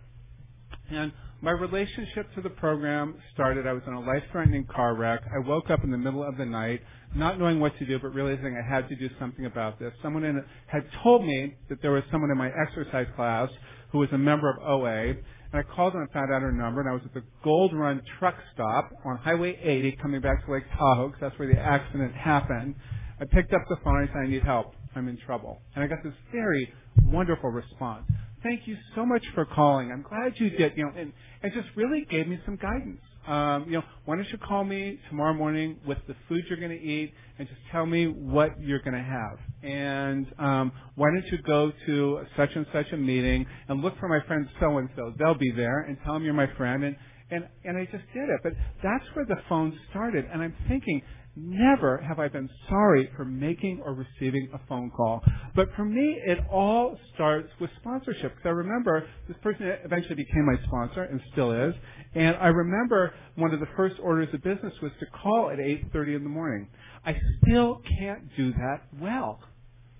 [0.89, 1.11] And
[1.41, 3.67] my relationship to the program started.
[3.67, 5.23] I was in a life-threatening car wreck.
[5.25, 6.81] I woke up in the middle of the night,
[7.15, 9.91] not knowing what to do, but realizing I had to do something about this.
[10.01, 13.49] Someone in, had told me that there was someone in my exercise class
[13.91, 15.19] who was a member of OA, and
[15.53, 18.01] I called and I found out her number, and I was at the Gold Run
[18.19, 22.15] truck stop on Highway 80 coming back to Lake Tahoe, because that's where the accident
[22.15, 22.75] happened.
[23.23, 24.73] I picked up the phone and I said, I need help.
[24.95, 25.61] I'm in trouble.
[25.75, 26.71] And I got this very
[27.05, 28.03] wonderful response.
[28.43, 29.91] Thank you so much for calling.
[29.91, 30.73] I'm glad you did.
[30.75, 34.27] You know, and it just really gave me some guidance um, you know, why don't
[34.29, 37.85] you call me tomorrow morning with the food you're going to eat and just tell
[37.85, 39.37] me what you're going to have.
[39.63, 44.09] And um, why don't you go to such and such a meeting and look for
[44.09, 45.13] my friend so and so.
[45.17, 46.83] They'll be there and tell them you're my friend.
[46.83, 46.95] And
[47.31, 48.41] and and I just did it.
[48.43, 50.25] But that's where the phone started.
[50.31, 51.01] And I'm thinking,
[51.35, 55.23] Never have I been sorry for making or receiving a phone call.
[55.55, 58.35] But for me, it all starts with sponsorship.
[58.35, 61.73] Because I remember this person eventually became my sponsor and still is.
[62.13, 66.17] And I remember one of the first orders of business was to call at 8.30
[66.17, 66.67] in the morning.
[67.03, 69.39] I still can't do that well.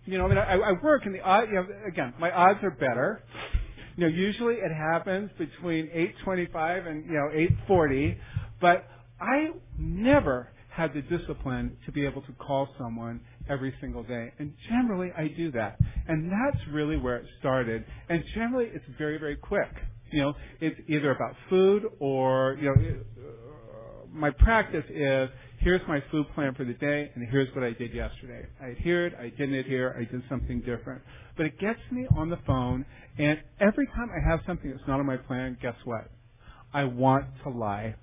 [0.05, 2.71] You know, I mean, I, I work in the you know, again, my odds are
[2.71, 3.23] better.
[3.95, 5.87] You know, usually it happens between
[6.25, 7.29] 8.25 and, you know,
[7.67, 8.17] 8.40.
[8.61, 8.85] But
[9.19, 14.31] I never had the discipline to be able to call someone every single day.
[14.39, 15.77] And generally, I do that.
[16.07, 17.85] And that's really where it started.
[18.09, 19.69] And generally, it's very, very quick.
[20.11, 26.03] You know, it's either about food or, you know, uh, my practice is here's my
[26.11, 28.45] food plan for the day and here's what I did yesterday.
[28.61, 31.01] I adhered, I didn't adhere, I did something different.
[31.37, 32.85] But it gets me on the phone
[33.17, 36.11] and every time I have something that's not on my plan, guess what?
[36.73, 37.95] I want to lie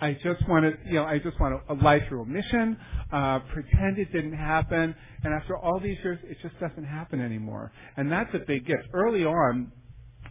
[0.00, 2.76] I just want to, you know, I just want to lie through omission,
[3.12, 7.72] uh, pretend it didn't happen, and after all these years, it just doesn't happen anymore.
[7.96, 8.84] And that's a big gift.
[8.92, 9.72] Early on,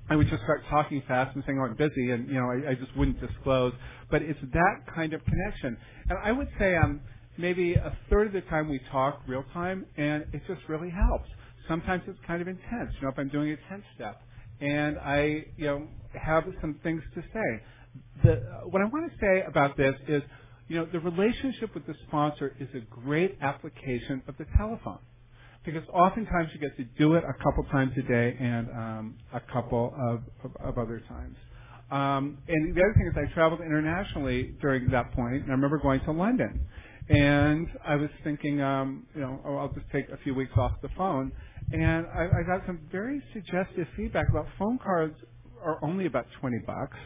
[0.10, 2.71] I would just start talking fast and saying, "Oh, I'm busy," and you know, I,
[2.71, 3.73] I just wouldn't disclose.
[4.12, 5.78] But it's that kind of connection,
[6.10, 6.99] and I would say, um,
[7.38, 11.30] maybe a third of the time we talk real time, and it just really helps.
[11.67, 12.91] Sometimes it's kind of intense.
[12.95, 14.21] You know, if I'm doing a 10 step,
[14.60, 15.88] and I, you know,
[16.21, 17.63] have some things to say
[18.24, 20.22] the, what I want to say about this is,
[20.68, 25.00] you know, the relationship with the sponsor is a great application of the telephone
[25.66, 29.40] because oftentimes you get to do it a couple times a day and um, a
[29.40, 31.38] couple of, of, of other times.
[31.92, 35.78] Um, and the other thing is I traveled internationally during that point, and I remember
[35.78, 36.66] going to London.
[37.10, 40.72] And I was thinking, um, you know, oh, I'll just take a few weeks off
[40.82, 41.32] the phone.
[41.72, 45.16] And I, I got some very suggestive feedback about phone cards
[45.64, 46.98] are only about 20 bucks.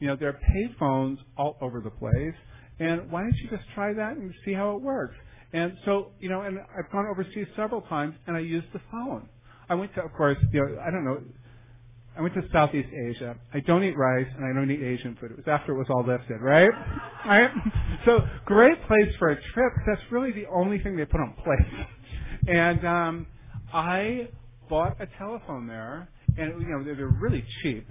[0.00, 2.34] You know, there are payphones all over the place.
[2.80, 5.16] And why don't you just try that and see how it works?
[5.52, 9.28] And so, you know, and I've gone overseas several times and I used the phone.
[9.68, 11.20] I went to, of course, you know, I don't know,
[12.16, 13.36] I went to Southeast Asia.
[13.54, 15.32] I don't eat rice and I don't eat Asian food.
[15.32, 16.70] It was after it was all lifted, right?
[17.26, 17.50] right?
[18.04, 19.72] So great place for a trip.
[19.86, 21.86] That's really the only thing they put on place.
[22.46, 23.26] And um,
[23.74, 24.28] I
[24.70, 26.08] bought a telephone there,
[26.38, 27.86] and you know they're really cheap.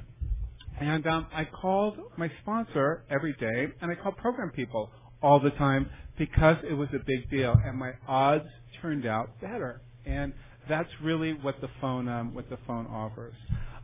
[0.80, 5.50] And um, I called my sponsor every day, and I called program people all the
[5.52, 8.48] time because it was a big deal, and my odds
[8.82, 9.82] turned out better.
[10.06, 10.34] And
[10.70, 13.34] that's really what the phone um, what the phone offers.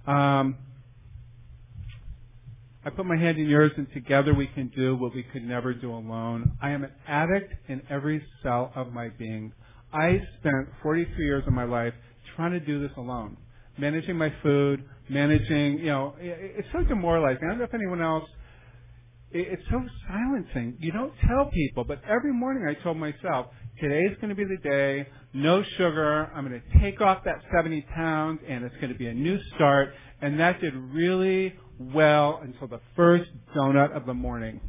[0.05, 0.57] Um,
[2.85, 5.73] I put my hand in yours, and together we can do what we could never
[5.73, 6.57] do alone.
[6.61, 9.53] I am an addict in every cell of my being.
[9.93, 11.93] I spent 43 years of my life
[12.35, 13.37] trying to do this alone,
[13.77, 17.41] managing my food, managing, you know, it's so demoralizing.
[17.45, 18.29] I don't know if anyone else,
[19.31, 20.77] it's so silencing.
[20.79, 23.47] You don't tell people, but every morning I told myself,
[23.79, 27.81] today's going to be the day, no sugar, I'm going to take off that 70
[27.95, 29.93] pounds, and it's going to be a new start.
[30.21, 34.61] And that did really well until the first donut of the morning.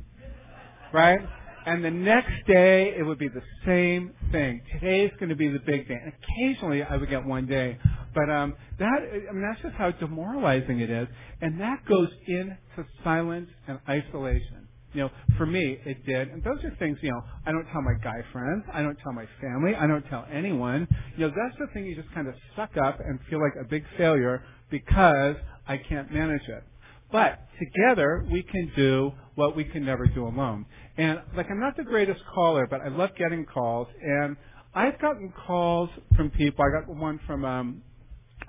[0.93, 1.19] Right?
[1.67, 4.63] And the next day, it would be the same thing.
[4.73, 5.99] Today's going to be the big day.
[6.03, 7.79] And occasionally, I would get one day.
[8.15, 11.09] But um, that, I mean, that's just how demoralizing it is.
[11.41, 12.57] And that goes into
[13.03, 14.69] silence and isolation.
[14.93, 16.29] You know, for me, it did.
[16.29, 18.65] And those are things, you know, I don't tell my guy friends.
[18.73, 19.75] I don't tell my family.
[19.75, 20.87] I don't tell anyone.
[21.17, 23.69] You know, that's the thing you just kind of suck up and feel like a
[23.69, 25.35] big failure because
[25.67, 26.63] I can't manage it.
[27.11, 30.65] But together, we can do what we can never do alone.
[30.97, 33.89] And like, I'm not the greatest caller, but I love getting calls.
[34.01, 34.37] And
[34.75, 36.65] I've gotten calls from people.
[36.65, 37.83] I got one from um,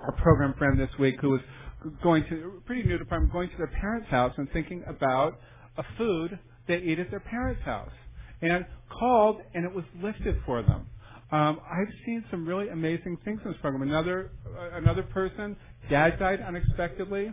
[0.00, 1.40] a program friend this week who was
[2.02, 5.38] going to pretty new to program, going to their parents' house and thinking about
[5.76, 7.92] a food they eat at their parents' house
[8.42, 8.66] and
[8.98, 10.86] called and it was lifted for them.
[11.32, 13.82] Um, I've seen some really amazing things in this program.
[13.82, 15.56] Another uh, another person,
[15.90, 17.32] dad died unexpectedly,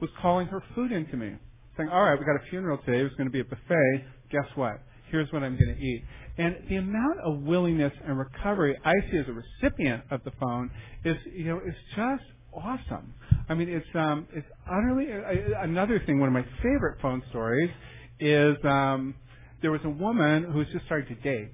[0.00, 1.34] was calling her food into me,
[1.76, 3.02] saying, "All right, we got a funeral today.
[3.02, 4.04] It's going to be a buffet.
[4.30, 4.82] Guess what?
[5.12, 6.02] Here's what I'm going to eat."
[6.38, 10.70] And the amount of willingness and recovery I see as a recipient of the phone
[11.04, 13.14] is, you know, is just awesome.
[13.48, 16.20] I mean, it's um, it's utterly uh, another thing.
[16.20, 17.70] One of my favorite phone stories
[18.20, 19.14] is um,
[19.60, 21.50] there was a woman who was just starting to date,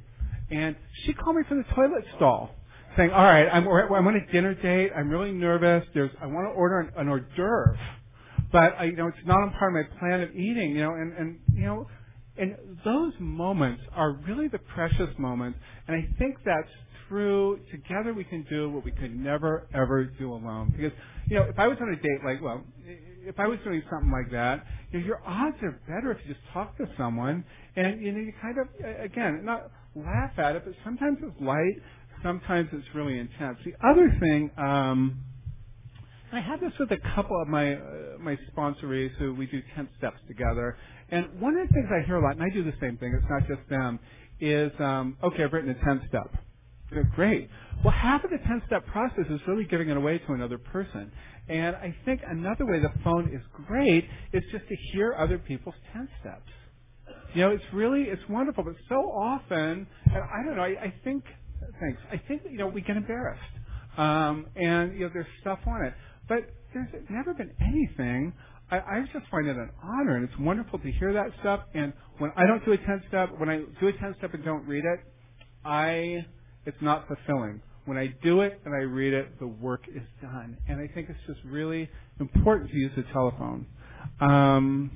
[0.50, 2.50] and she called me from the toilet stall,
[2.96, 4.92] saying, "All right, I'm I'm on a dinner date.
[4.96, 5.84] I'm really nervous.
[5.94, 7.78] There's I want to order an, an hors d'oeuvre,
[8.52, 10.72] but I, you know it's not on part of my plan of eating.
[10.72, 11.86] You know, and and you know."
[12.38, 16.68] And those moments are really the precious moments, and I think that's
[17.08, 20.72] through together we can do what we could never ever do alone.
[20.76, 20.92] Because
[21.28, 24.10] you know, if I was on a date like well, if I was doing something
[24.10, 27.44] like that, you know, your odds are better if you just talk to someone
[27.76, 28.68] and you know you kind of
[29.02, 31.76] again not laugh at it, but sometimes it's light,
[32.22, 33.58] sometimes it's really intense.
[33.64, 34.50] The other thing.
[34.56, 35.24] um
[36.30, 37.80] I had this with a couple of my uh,
[38.20, 40.76] my sponsorees who we do 10 steps together.
[41.10, 43.14] And one of the things I hear a lot, and I do the same thing,
[43.14, 43.98] it's not just them,
[44.40, 46.34] is, um, okay, I've written a 10 step.
[47.14, 47.50] Great.
[47.84, 51.12] Well, half of the 10 step process is really giving it away to another person.
[51.48, 55.74] And I think another way the phone is great is just to hear other people's
[55.92, 56.50] 10 steps.
[57.34, 60.94] You know, it's really, it's wonderful, but so often, and I don't know, I, I
[61.04, 61.24] think,
[61.80, 63.42] thanks, I think, you know, we get embarrassed.
[63.96, 65.94] Um, and, you know, there's stuff on it.
[66.28, 66.40] But
[66.72, 68.32] there's never been anything,
[68.70, 71.60] I, I just find it an honor, and it's wonderful to hear that stuff.
[71.74, 74.44] And when I don't do a 10 step, when I do a 10 step and
[74.44, 75.00] don't read it,
[75.64, 76.26] I
[76.66, 77.62] it's not fulfilling.
[77.86, 80.58] When I do it and I read it, the work is done.
[80.68, 81.88] And I think it's just really
[82.20, 83.66] important to use the telephone.
[84.20, 84.90] Um,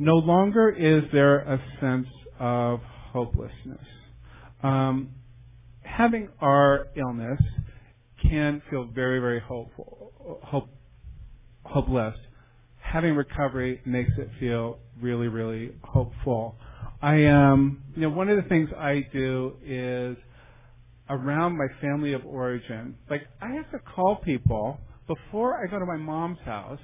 [0.00, 2.08] no longer is there a sense
[2.40, 2.80] of
[3.12, 3.86] hopelessness.
[4.62, 5.10] Um,
[5.82, 7.40] having our illness
[8.28, 10.68] can feel very, very hopeful, hope,
[11.64, 12.16] hopeless.
[12.96, 16.56] Having recovery makes it feel really, really hopeful.
[17.02, 20.16] I um, you know, one of the things I do is
[21.10, 22.96] around my family of origin.
[23.10, 26.80] Like I have to call people before I go to my mom's house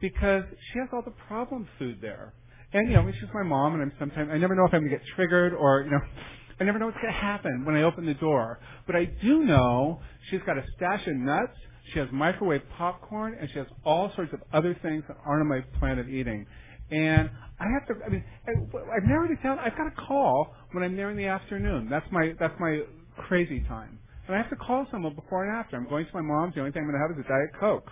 [0.00, 2.32] because she has all the problem food there.
[2.72, 4.96] And you know, she's my mom, and I'm sometimes I never know if I'm gonna
[4.96, 6.00] get triggered or you know,
[6.58, 8.60] I never know what's gonna happen when I open the door.
[8.86, 10.00] But I do know
[10.30, 11.58] she's got a stash of nuts.
[11.92, 15.48] She has microwave popcorn, and she has all sorts of other things that aren't on
[15.48, 16.46] my plan of eating.
[16.90, 18.04] And I have to.
[18.04, 19.58] I mean, I've narrowed it down.
[19.58, 21.88] I've got to call when I'm there in the afternoon.
[21.90, 22.82] That's my that's my
[23.28, 23.98] crazy time.
[24.26, 25.76] And I have to call someone before and after.
[25.76, 26.54] I'm going to my mom's.
[26.54, 27.90] The only thing I'm going to have is a Diet Coke.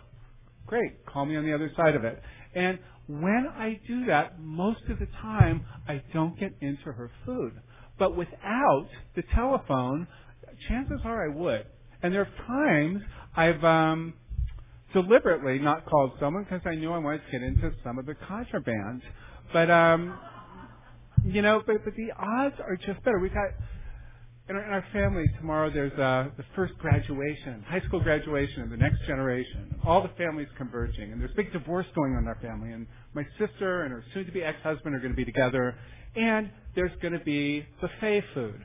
[0.66, 1.04] Great.
[1.06, 2.22] Call me on the other side of it.
[2.54, 2.78] And
[3.08, 7.52] when I do that, most of the time, I don't get into her food.
[7.98, 10.06] But without the telephone,
[10.68, 11.66] chances are I would.
[12.02, 13.02] And there are times
[13.36, 14.14] I've um,
[14.92, 18.14] deliberately not called someone because I knew I wanted to get into some of the
[18.14, 19.02] contraband.
[19.52, 20.18] But um,
[21.24, 23.18] you know, but, but the odds are just better.
[23.18, 23.50] We've got
[24.48, 28.70] in our, in our family tomorrow there's uh, the first graduation, high school graduation of
[28.70, 29.76] the next generation.
[29.84, 32.72] All the families converging, and there's big divorce going on in our family.
[32.72, 35.76] And my sister and her soon-to-be ex-husband are going to be together,
[36.16, 38.64] and there's going to be buffet food,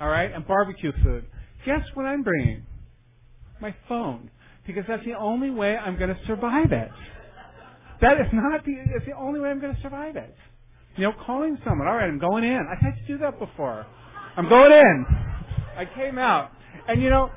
[0.00, 1.24] all right, and barbecue food.
[1.64, 2.66] Guess what I'm bringing?
[3.60, 4.30] My phone,
[4.66, 6.90] because that's the only way I'm going to survive it.
[8.00, 8.72] That is not the.
[8.96, 10.34] It's the only way I'm going to survive it.
[10.96, 11.86] You know, calling someone.
[11.86, 12.66] All right, I'm going in.
[12.70, 13.86] I've had to do that before.
[14.36, 15.06] I'm going in.
[15.76, 16.52] I came out.
[16.88, 17.30] And you know,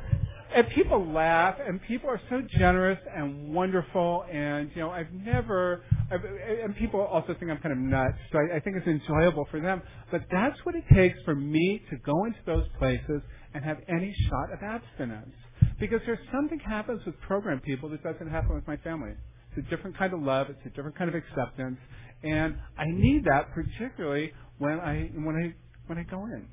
[0.55, 5.83] and people laugh and people are so generous and wonderful and you know I've never
[6.11, 6.23] I've,
[6.63, 9.59] and people also think I'm kind of nuts so I, I think it's enjoyable for
[9.59, 13.21] them but that's what it takes for me to go into those places
[13.53, 15.33] and have any shot of abstinence
[15.79, 19.11] because there's something happens with program people that doesn't happen with my family
[19.55, 21.77] it's a different kind of love it's a different kind of acceptance
[22.23, 25.53] and I need that particularly when I when I
[25.87, 26.47] when I go in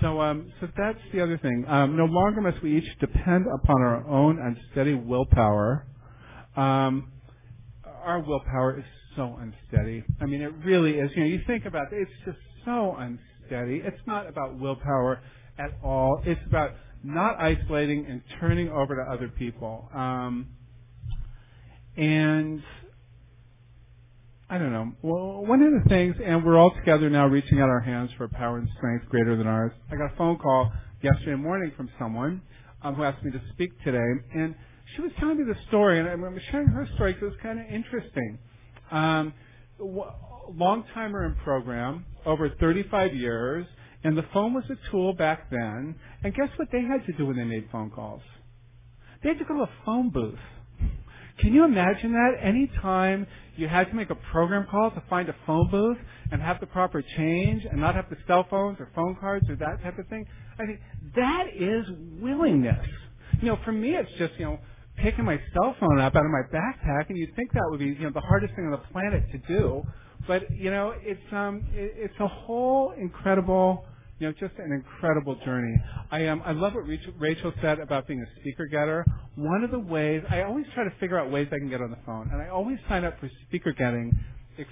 [0.00, 1.64] so, um, so that's the other thing.
[1.68, 5.86] Um, no longer must we each depend upon our own unsteady willpower.
[6.56, 7.12] Um,
[8.02, 8.84] our willpower is
[9.16, 10.02] so unsteady.
[10.20, 11.10] I mean, it really is.
[11.14, 13.82] You know, you think about it, it's just so unsteady.
[13.84, 15.20] It's not about willpower
[15.58, 16.22] at all.
[16.24, 16.72] It's about
[17.02, 19.88] not isolating and turning over to other people.
[19.94, 20.48] Um,
[21.96, 22.62] and
[24.48, 24.92] I don't know.
[25.02, 28.28] Well, one of the things, and we're all together now reaching out our hands for
[28.28, 29.72] power and strength greater than ours.
[29.90, 30.70] I got a phone call
[31.02, 32.42] yesterday morning from someone
[32.82, 33.98] um, who asked me to speak today,
[34.34, 34.54] and
[34.94, 37.60] she was telling me the story, and I'm sharing her story because it was kind
[37.60, 38.38] of interesting.
[38.90, 39.32] Um,
[39.78, 43.66] long timer in program, over 35 years,
[44.04, 45.94] and the phone was a tool back then.
[46.24, 48.22] And guess what they had to do when they made phone calls?
[49.22, 50.38] They had to go to a phone booth.
[51.38, 52.32] Can you imagine that?
[52.40, 53.26] Any time
[53.56, 55.96] you had to make a program call to find a phone booth
[56.30, 59.56] and have the proper change and not have the cell phones or phone cards or
[59.56, 60.26] that type of thing.
[60.58, 60.80] I think
[61.16, 61.86] that is
[62.20, 62.86] willingness.
[63.40, 64.58] You know, for me it's just, you know,
[64.96, 67.86] picking my cell phone up out of my backpack and you'd think that would be,
[67.86, 69.82] you know, the hardest thing on the planet to do.
[70.26, 73.84] But, you know, it's um it, it's a whole incredible
[74.18, 75.74] you know, just an incredible journey.
[76.10, 76.86] I um, I love what
[77.18, 79.04] Rachel said about being a speaker getter.
[79.36, 81.90] One of the ways I always try to figure out ways I can get on
[81.90, 84.16] the phone, and I always sign up for speaker getting
[84.58, 84.68] ex-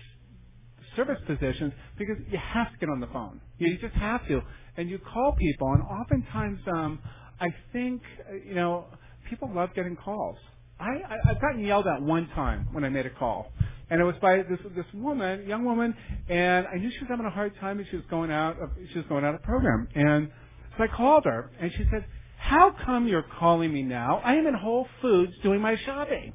[0.97, 3.41] service positions because you have to get on the phone.
[3.59, 4.41] You just have to,
[4.77, 7.01] and you call people, and oftentimes um,
[7.41, 8.87] I think uh, you know
[9.29, 10.39] people love getting calls.
[10.81, 13.53] I, I I've gotten yelled at one time when I made a call,
[13.91, 15.95] and it was by this this woman, young woman,
[16.29, 18.71] and I knew she was having a hard time, and she was going out of
[18.93, 20.31] she was going out of program, and
[20.77, 22.05] so I called her, and she said,
[22.39, 24.21] "How come you're calling me now?
[24.25, 26.33] I am in Whole Foods doing my shopping,"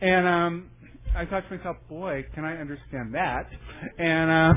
[0.00, 0.70] and um,
[1.16, 3.48] I thought to myself, "Boy, can I understand that?"
[3.98, 4.54] And uh,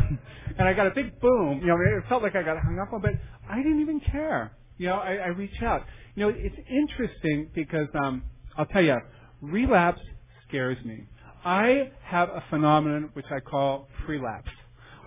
[0.60, 1.62] and I got a big boom.
[1.62, 3.12] You know, it felt like I got hung up on, but
[3.50, 4.52] I didn't even care.
[4.78, 5.84] You know, I, I reached out.
[6.16, 8.24] You know, it's interesting because um,
[8.58, 8.98] I'll tell you,
[9.42, 10.02] relapse
[10.48, 11.06] scares me.
[11.44, 14.50] I have a phenomenon which I call prelapse,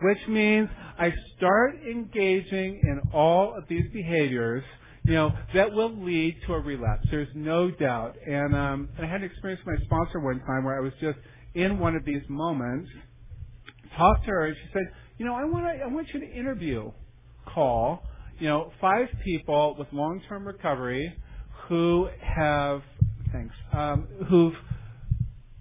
[0.03, 0.68] which means
[0.99, 4.62] I start engaging in all of these behaviors,
[5.05, 7.07] you know, that will lead to a relapse.
[7.11, 8.16] There's no doubt.
[8.26, 11.18] And, um, I had an experience with my sponsor one time where I was just
[11.55, 12.90] in one of these moments,
[13.96, 16.30] talked to her, and she said, you know, I want to, I want you to
[16.30, 16.92] interview,
[17.46, 18.05] call,
[18.38, 21.12] you know, five people with long-term recovery
[21.68, 22.82] who have,
[23.33, 24.55] thanks, um, who've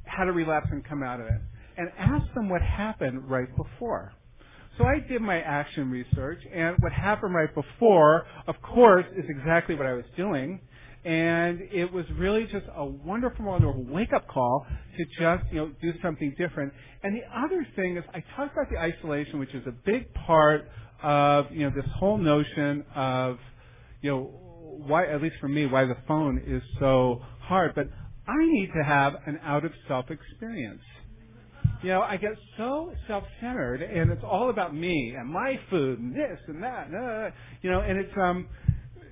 [0.03, 1.41] had a relapse and come out of it,
[1.77, 4.13] and ask them what happened right before.
[4.77, 9.75] So I did my action research, and what happened right before, of course, is exactly
[9.75, 10.59] what I was doing.
[11.05, 13.45] And it was really just a wonderful,
[13.89, 14.65] wake-up call
[14.97, 16.73] to just, you know, do something different.
[17.01, 20.69] And the other thing is, I talked about the isolation, which is a big part
[21.01, 23.37] of, you know, this whole notion of,
[24.01, 24.23] you know,
[24.85, 27.21] why, at least for me, why the phone is so
[27.75, 27.87] But
[28.27, 30.81] I need to have an out of self experience.
[31.83, 36.15] You know, I get so self-centered, and it's all about me and my food and
[36.15, 36.87] this and that.
[36.87, 37.29] And, Uh,
[37.61, 38.47] you know, and it's um,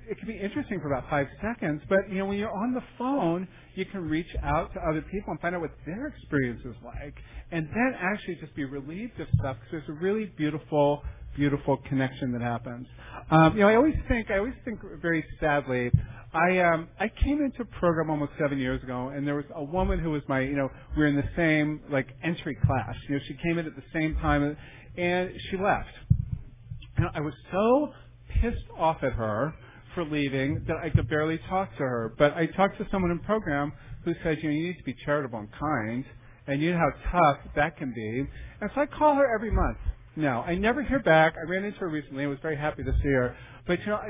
[0.09, 2.83] it can be interesting for about five seconds, but you know, when you're on the
[2.97, 6.75] phone, you can reach out to other people and find out what their experience is
[6.83, 7.15] like,
[7.51, 11.03] and then actually just be relieved of stuff because there's a really beautiful,
[11.35, 12.87] beautiful connection that happens.
[13.31, 15.91] Um, you know, I always think, I always think very sadly
[16.35, 19.63] I um I came into a program almost seven years ago, and there was a
[19.63, 22.95] woman who was my you know we were in the same like entry class.
[23.07, 24.57] You know, she came in at the same time,
[24.97, 25.87] and she left.
[26.97, 27.93] And I was so
[28.41, 29.53] pissed off at her
[29.95, 32.13] for leaving that I could barely talk to her.
[32.17, 33.73] But I talked to someone in program
[34.03, 36.05] who said, you know, you need to be charitable and kind,
[36.45, 38.27] and you know how tough that can be.
[38.61, 39.77] And so I call her every month.
[40.15, 41.33] No, I never hear back.
[41.35, 42.23] I ran into her recently.
[42.23, 43.35] I was very happy to see her.
[43.65, 44.07] But you know, I,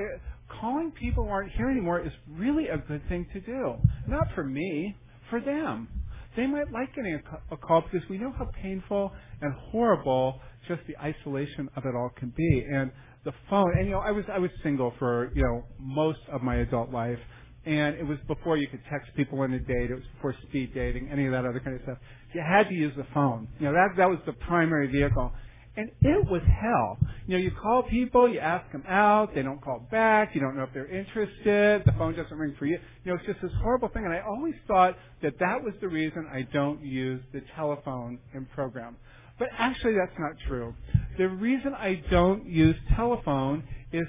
[0.59, 3.75] calling people who aren't here anymore is really a good thing to do.
[4.07, 4.95] Not for me,
[5.29, 5.87] for them.
[6.35, 7.19] They might like getting
[7.51, 12.11] a, call because we know how painful and horrible just the isolation of it all
[12.17, 12.65] can be.
[12.69, 12.91] And
[13.25, 16.41] the phone, and you know, I was I was single for you know most of
[16.41, 17.19] my adult life,
[17.65, 19.91] and it was before you could text people on a date.
[19.91, 21.97] It was before speed dating, any of that other kind of stuff.
[22.33, 23.47] You had to use the phone.
[23.59, 25.33] You know, that that was the primary vehicle.
[25.77, 26.97] And it was hell.
[27.27, 30.55] You know, you call people, you ask them out, they don't call back, you don't
[30.55, 32.79] know if they're interested, the phone doesn't ring for you.
[33.03, 34.05] You know, it's just this horrible thing.
[34.05, 38.45] And I always thought that that was the reason I don't use the telephone in
[38.45, 38.95] program.
[39.37, 40.73] But actually that's not true.
[41.17, 44.05] The reason I don't use telephone is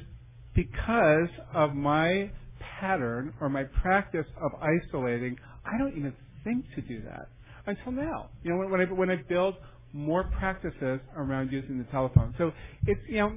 [0.55, 2.31] because of my
[2.81, 5.37] pattern or my practice of isolating.
[5.65, 6.13] I don't even
[6.45, 7.29] think to do that
[7.67, 8.31] until now.
[8.43, 9.55] You know, when, I, when I build
[9.93, 12.35] more practices around using the telephone.
[12.39, 12.53] So
[12.87, 13.37] it's you know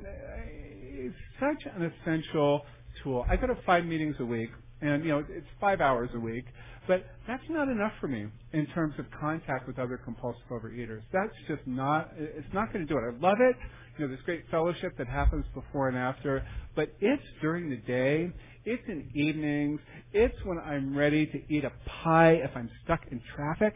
[0.94, 2.62] it's such an essential
[3.04, 3.26] tool.
[3.30, 4.50] I go to five meetings a week,
[4.82, 6.46] and you know it's five hours a week,
[6.88, 11.02] but that's not enough for me in terms of contact with other compulsive overeaters.
[11.14, 13.04] That's just not it's not going to do it.
[13.04, 13.56] I love it.
[13.98, 18.32] You know, this great fellowship that happens before and after, but it's during the day.
[18.66, 19.80] It's in evenings.
[20.14, 21.72] It's when I'm ready to eat a
[22.04, 23.74] pie if I'm stuck in traffic.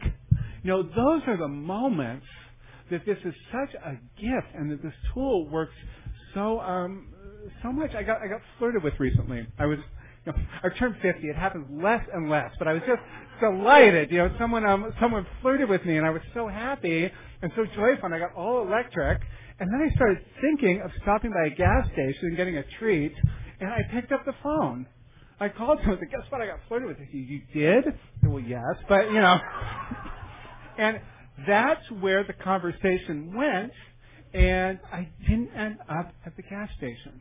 [0.62, 2.26] You know, those are the moments
[2.90, 5.74] that this is such a gift and that this tool works
[6.34, 7.08] so um,
[7.62, 7.94] so much.
[7.94, 9.46] I got I got flirted with recently.
[9.58, 9.78] I was
[10.32, 11.28] know, I've turned 50.
[11.28, 13.02] It happens less and less, but I was just
[13.40, 14.10] delighted.
[14.10, 17.10] You know, someone um, someone flirted with me, and I was so happy
[17.42, 18.06] and so joyful.
[18.06, 19.20] And I got all electric,
[19.60, 23.14] and then I started thinking of stopping by a gas station and getting a treat,
[23.60, 24.86] and I picked up the phone.
[25.40, 26.40] I called someone and said, guess what?
[26.42, 26.98] I got flirted with.
[27.12, 27.84] You, you did?
[27.84, 29.38] Said, well, yes, but you know.
[30.78, 31.00] and
[31.46, 33.72] that's where the conversation went,
[34.34, 37.20] and I didn't end up at the gas station.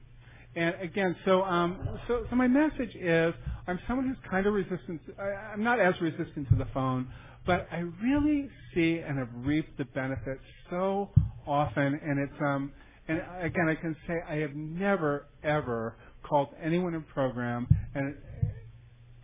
[0.55, 3.33] And again, so um, so so my message is,
[3.67, 5.01] I'm someone who's kind of resistant.
[5.19, 7.07] I, I'm not as resistant to the phone,
[7.45, 11.09] but I really see and have reaped the benefits so
[11.47, 12.71] often, and it's um,
[13.07, 18.15] and again, I can say I have never ever called anyone in program and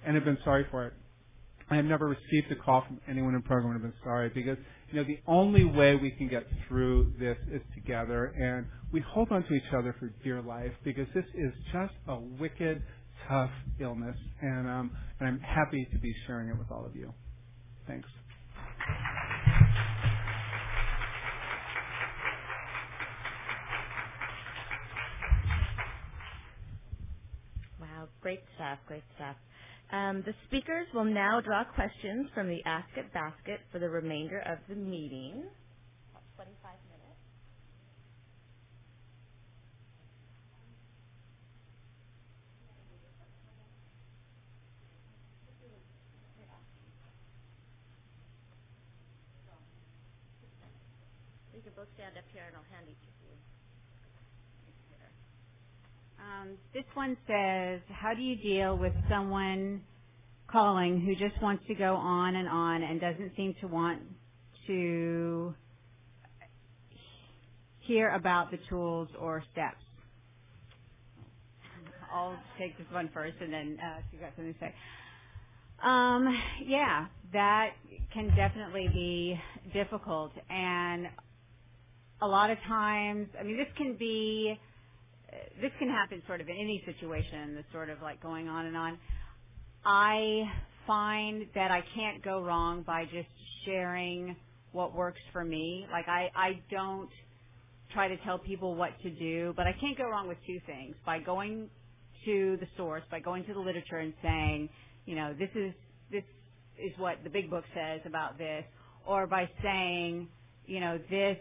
[0.05, 0.93] and have been sorry for it.
[1.69, 4.57] I have never received a call from anyone in program and have been sorry because
[4.91, 9.31] you know the only way we can get through this is together and we hold
[9.31, 12.81] on to each other for dear life because this is just a wicked
[13.27, 17.13] tough illness and um and I'm happy to be sharing it with all of you.
[17.87, 18.07] Thanks.
[27.79, 29.35] Wow, great stuff, great stuff.
[29.93, 34.39] Um, the speakers will now draw questions from the Ask It basket for the remainder
[34.41, 35.45] of the meeting.
[36.11, 37.21] About 25 minutes.
[51.53, 53.35] You can both stand up here and I'll hand each of you.
[56.29, 59.83] Um, this one says, how do you deal with someone
[60.51, 64.01] calling who just wants to go on and on and doesn't seem to want
[64.67, 65.55] to
[67.79, 69.83] hear about the tools or steps?
[72.13, 74.75] I'll take this one first and then uh, if you've got something to say.
[75.83, 76.27] Um,
[76.65, 77.71] yeah, that
[78.13, 79.41] can definitely be
[79.73, 81.07] difficult and
[82.21, 84.59] a lot of times, I mean, this can be
[85.61, 88.75] this can happen sort of in any situation that's sort of like going on and
[88.75, 88.97] on.
[89.85, 90.43] I
[90.87, 93.27] find that I can't go wrong by just
[93.65, 94.35] sharing
[94.71, 95.87] what works for me.
[95.91, 97.09] Like I, I don't
[97.93, 100.95] try to tell people what to do, but I can't go wrong with two things.
[101.05, 101.69] By going
[102.25, 104.69] to the source, by going to the literature and saying,
[105.05, 105.73] you know, this is,
[106.11, 106.23] this
[106.77, 108.63] is what the big book says about this,
[109.07, 110.27] or by saying,
[110.65, 111.37] you know, this,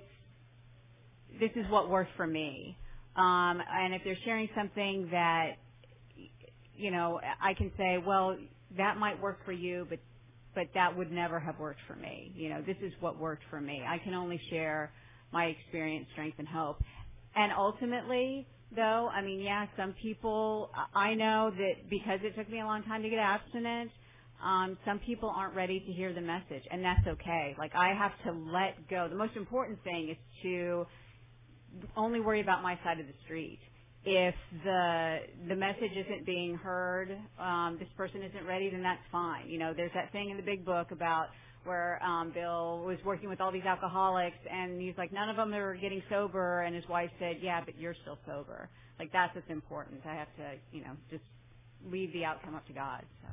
[1.40, 2.76] this is what worked for me
[3.18, 5.56] um, and if they're sharing something that,
[6.76, 8.36] you know, I can say, well,
[8.76, 9.98] that might work for you, but
[10.54, 12.32] but that would never have worked for me.
[12.34, 13.82] You know, this is what worked for me.
[13.86, 14.92] I can only share
[15.32, 16.80] my experience, strength, and hope.
[17.36, 22.60] And ultimately, though, I mean, yeah, some people, I know that because it took me
[22.60, 23.90] a long time to get abstinent,
[24.42, 27.54] um, some people aren't ready to hear the message, and that's okay.
[27.58, 29.06] Like, I have to let go.
[29.08, 30.86] The most important thing is to
[31.96, 33.58] only worry about my side of the street.
[34.04, 39.48] If the the message isn't being heard, um, this person isn't ready, then that's fine.
[39.48, 41.26] You know, there's that thing in the big book about
[41.64, 45.52] where um, Bill was working with all these alcoholics, and he's like, none of them
[45.52, 48.70] are getting sober, and his wife said, yeah, but you're still sober.
[48.98, 50.00] Like that's what's important.
[50.06, 51.24] I have to, you know, just
[51.90, 53.04] leave the outcome up to God.
[53.22, 53.28] So.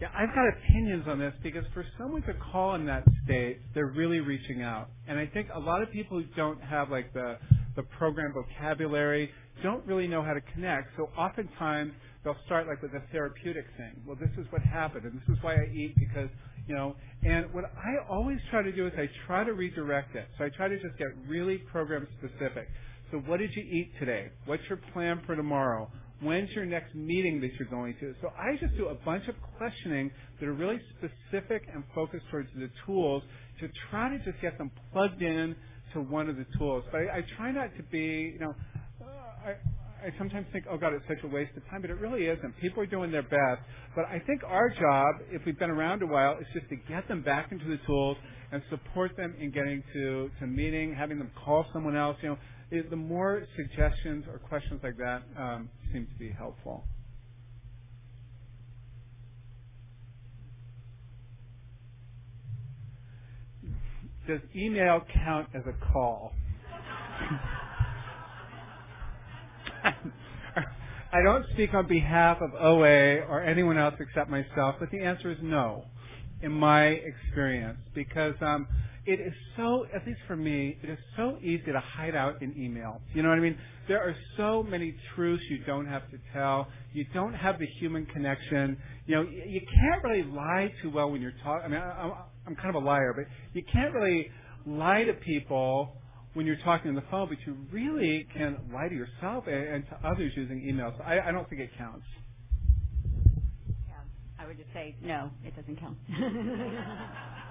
[0.00, 3.92] Yeah, I've got opinions on this because for someone to call in that state, they're
[3.94, 4.88] really reaching out.
[5.06, 7.38] And I think a lot of people who don't have like the
[7.76, 9.30] the program vocabulary
[9.62, 10.88] don't really know how to connect.
[10.96, 11.92] So oftentimes
[12.24, 14.02] they'll start like with a therapeutic thing.
[14.06, 16.30] Well, this is what happened, and this is why I eat because
[16.66, 16.96] you know.
[17.22, 20.26] And what I always try to do is I try to redirect it.
[20.38, 22.68] So I try to just get really program specific.
[23.12, 24.30] So what did you eat today?
[24.46, 25.90] What's your plan for tomorrow?
[26.22, 28.14] When's your next meeting that you're going to?
[28.20, 32.48] So I just do a bunch of questioning that are really specific and focused towards
[32.54, 33.22] the tools
[33.60, 35.56] to try to just get them plugged in
[35.94, 36.84] to one of the tools.
[36.92, 38.54] But I, I try not to be, you know,
[39.00, 39.50] uh, I,
[40.06, 42.56] I sometimes think, oh God, it's such a waste of time, but it really isn't.
[42.60, 43.62] People are doing their best.
[43.96, 47.08] But I think our job, if we've been around a while, is just to get
[47.08, 48.16] them back into the tools
[48.52, 52.16] and support them in getting to, to meeting, having them call someone else.
[52.22, 52.38] You know,
[52.70, 56.84] the more suggestions or questions like that um, seem to be helpful.
[64.28, 66.32] Does email count as a call?
[71.12, 75.30] I don't speak on behalf of OA or anyone else except myself, but the answer
[75.30, 75.84] is no.
[76.42, 78.66] in my experience because um,
[79.10, 82.54] it is so, at least for me, it is so easy to hide out in
[82.56, 83.00] email.
[83.12, 83.58] You know what I mean?
[83.88, 86.68] There are so many truths you don't have to tell.
[86.92, 88.78] You don't have the human connection.
[89.06, 91.64] You know, you can't really lie too well when you're talking.
[91.64, 94.30] I mean, I, I'm kind of a liar, but you can't really
[94.64, 95.96] lie to people
[96.34, 99.84] when you're talking on the phone, but you really can lie to yourself and, and
[99.88, 100.94] to others using email.
[100.96, 102.06] So I, I don't think it counts.
[103.88, 103.94] Yeah,
[104.38, 105.98] I would just say no, it doesn't count.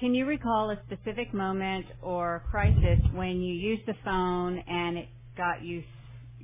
[0.00, 5.08] Can you recall a specific moment or crisis when you used the phone and it
[5.36, 5.82] got you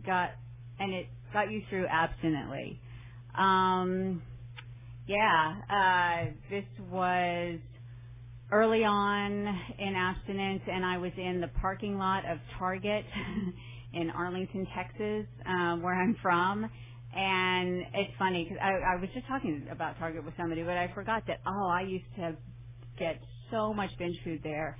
[0.04, 0.30] got
[0.80, 2.80] and it got you through abstinently?
[3.38, 4.22] Um,
[5.06, 7.60] yeah, uh, this was
[8.50, 9.32] early on
[9.78, 13.04] in abstinence, and I was in the parking lot of Target
[13.94, 16.68] in Arlington, Texas, um, where I'm from.
[17.16, 20.90] And it's funny because I, I was just talking about Target with somebody, but I
[20.92, 22.36] forgot that oh, I used to
[22.98, 23.20] get
[23.50, 24.78] so much binge food there.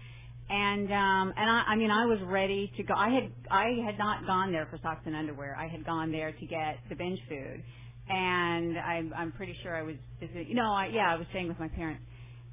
[0.51, 2.95] And um and I I mean I was ready to go.
[2.95, 5.57] I had I had not gone there for socks and underwear.
[5.59, 7.63] I had gone there to get the binge food.
[8.09, 11.61] And I'm I'm pretty sure I was you know, I yeah, I was staying with
[11.61, 12.03] my parents.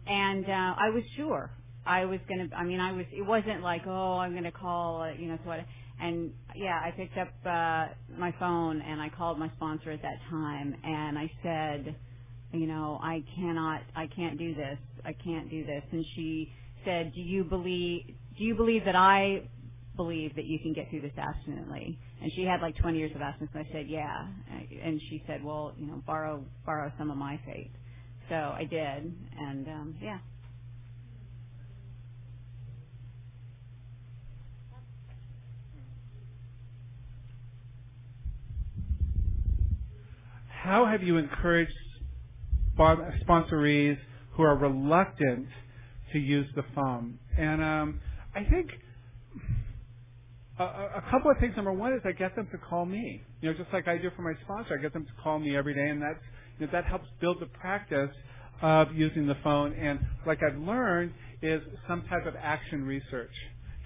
[0.07, 1.51] And uh I was sure
[1.85, 4.51] I was going to I mean I was it wasn't like, "Oh, I'm going to
[4.51, 5.59] call, uh, you know, so what
[6.01, 7.87] and yeah, I picked up uh
[8.19, 11.95] my phone and I called my sponsor at that time and I said,
[12.53, 14.77] you know, I cannot, I can't do this.
[15.05, 15.83] I can't do this.
[15.91, 16.51] And she
[16.85, 19.43] said, do you believe, do you believe that I
[19.95, 21.97] believe that you can get through this abstinently?
[22.21, 23.51] And she had like 20 years of abstinence.
[23.55, 24.27] And I said, yeah.
[24.83, 27.71] And she said, well, you know, borrow, borrow some of my faith.
[28.29, 29.13] So I did.
[29.37, 30.19] And, um, yeah.
[40.63, 41.73] How have you encouraged
[42.77, 43.97] sponsorees
[44.33, 45.47] who are reluctant
[46.13, 47.19] to use the phone.
[47.37, 48.01] And um,
[48.35, 48.69] I think
[50.59, 51.55] a, a couple of things.
[51.55, 53.21] Number one is I get them to call me.
[53.41, 55.55] You know, just like I do for my sponsor, I get them to call me
[55.55, 56.23] every day, and that's
[56.59, 58.11] you know, that helps build the practice
[58.61, 59.73] of using the phone.
[59.73, 63.31] And like I've learned is some type of action research.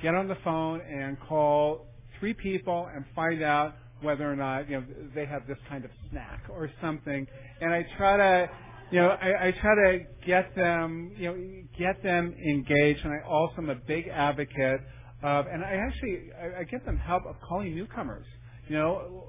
[0.02, 1.88] Get on the phone and call
[2.20, 5.92] three people and find out whether or not you know they have this kind of
[6.12, 7.26] snack or something.
[7.62, 8.50] And I try to
[8.92, 13.28] you know, I, I try to get them, you know, get them engaged, and I
[13.28, 14.82] also am a big advocate
[15.24, 18.26] of, and I actually, I, I get them help of calling newcomers.
[18.68, 19.26] You know,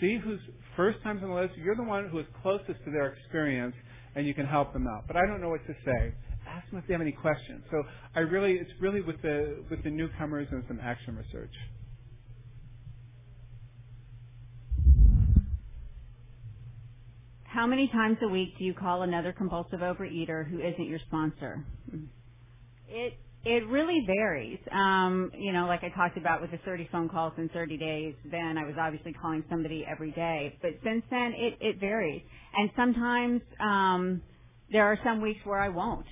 [0.00, 0.40] see who's
[0.76, 1.54] first times on the list.
[1.56, 3.74] You're the one who is closest to their experience,
[4.16, 5.04] and you can help them out.
[5.06, 6.14] But I don't know what to say.
[6.48, 7.62] Ask them if they have any questions.
[7.70, 7.82] So
[8.16, 11.52] I really, it's really with the with the newcomers and some action research.
[17.48, 21.64] How many times a week do you call another compulsive overeater who isn't your sponsor?
[22.88, 24.60] It it really varies.
[24.72, 28.14] Um, you know, like I talked about with the 30 phone calls in 30 days,
[28.30, 30.56] then I was obviously calling somebody every day.
[30.62, 32.22] But since then, it, it varies.
[32.56, 34.22] And sometimes um,
[34.70, 36.06] there are some weeks where I won't.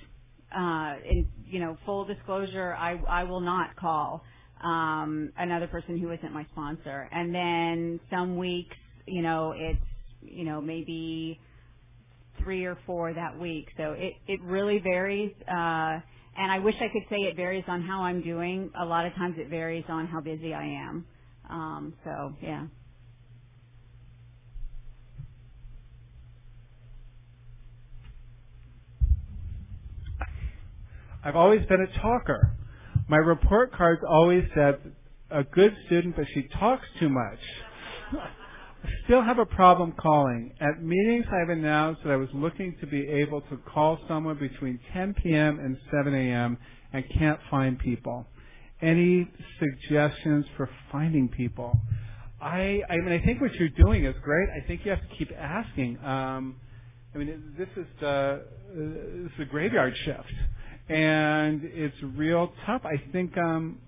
[0.56, 4.24] Uh, in, you know, full disclosure, I, I will not call
[4.64, 7.08] um, another person who isn't my sponsor.
[7.12, 8.76] And then some weeks,
[9.06, 9.78] you know, it's
[10.30, 11.40] you know, maybe
[12.42, 13.68] three or four that week.
[13.76, 15.32] So it, it really varies.
[15.48, 16.00] Uh,
[16.38, 18.70] and I wish I could say it varies on how I'm doing.
[18.80, 21.06] A lot of times it varies on how busy I am.
[21.48, 22.66] Um, so yeah.
[31.24, 32.52] I've always been a talker.
[33.08, 34.78] My report cards always said
[35.30, 37.38] a good student, but she talks too much
[39.04, 40.52] still have a problem calling.
[40.60, 44.80] At meetings, I've announced that I was looking to be able to call someone between
[44.92, 45.58] 10 p.m.
[45.60, 46.58] and 7 a.m.
[46.92, 48.26] and can't find people.
[48.82, 49.28] Any
[49.58, 51.78] suggestions for finding people?
[52.40, 54.48] I, I mean, I think what you're doing is great.
[54.50, 55.98] I think you have to keep asking.
[56.04, 56.56] Um,
[57.14, 58.42] I mean, this is the
[58.74, 60.34] this is a graveyard shift,
[60.90, 62.82] and it's real tough.
[62.84, 63.78] I think um,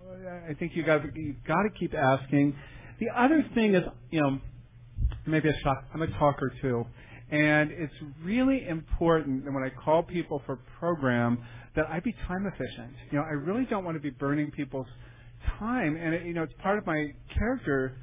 [0.48, 2.56] I think you got you got to keep asking.
[3.00, 4.40] The other thing is, you know,
[5.28, 5.84] maybe a shock.
[5.94, 6.84] I'm a talker too.
[7.30, 11.38] And it's really important that when I call people for program
[11.76, 12.92] that I be time efficient.
[13.10, 14.86] You know, I really don't want to be burning people's
[15.58, 15.96] time.
[15.96, 17.06] And, it, you know, it's part of my
[17.36, 17.96] character,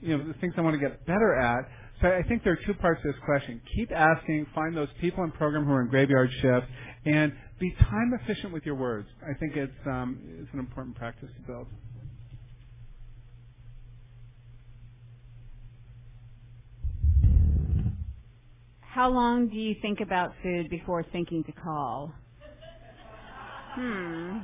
[0.00, 1.68] you know, the things I want to get better at.
[2.00, 3.60] So I think there are two parts to this question.
[3.76, 6.66] Keep asking, find those people in program who are in graveyard shift,
[7.04, 9.08] and be time efficient with your words.
[9.22, 11.66] I think it's, um, it's an important practice to build.
[18.94, 22.12] How long do you think about food before thinking to call?
[23.74, 24.38] Hmm.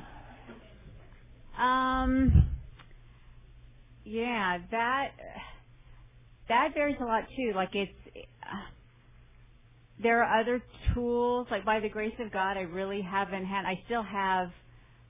[1.57, 2.49] Um.
[4.05, 5.11] Yeah, that
[6.49, 7.53] that varies a lot too.
[7.55, 8.57] Like it's uh,
[10.03, 10.61] there are other
[10.95, 11.47] tools.
[11.53, 13.65] Like by the grace of God, I really haven't had.
[13.67, 14.51] I still have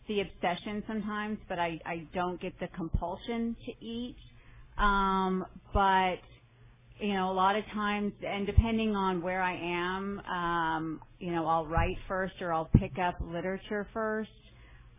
[0.07, 4.17] the obsession sometimes, but I I don't get the compulsion to eat.
[4.77, 6.17] Um, but
[7.01, 11.47] you know, a lot of times, and depending on where I am, um, you know,
[11.47, 14.31] I'll write first or I'll pick up literature first.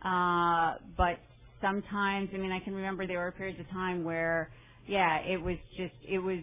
[0.04, 1.18] Uh, but
[1.60, 4.50] sometimes, I mean, I can remember there were periods of time where,
[4.88, 6.38] yeah, it was just, it was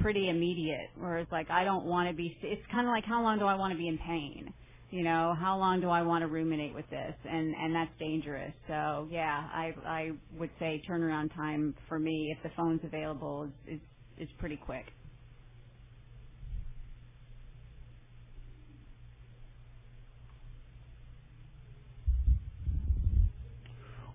[0.00, 3.22] pretty immediate, where it's like, I don't want to be, it's kind of like, how
[3.22, 4.52] long do I want to be in pain?
[4.90, 7.14] You know, how long do I want to ruminate with this?
[7.28, 8.52] And, and that's dangerous.
[8.68, 13.74] So yeah, I, I would say turnaround time for me, if the phone's available, is,
[13.74, 13.80] is,
[14.18, 14.86] is pretty quick.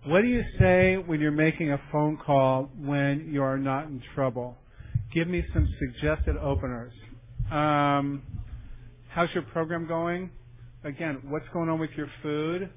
[0.06, 4.02] What do you say when you're making a phone call when you are not in
[4.16, 4.58] trouble?
[5.14, 6.94] Give me some suggested openers.
[7.52, 8.24] Um,
[9.10, 10.32] how's your program going?
[10.84, 12.70] Again, what's going on with your food?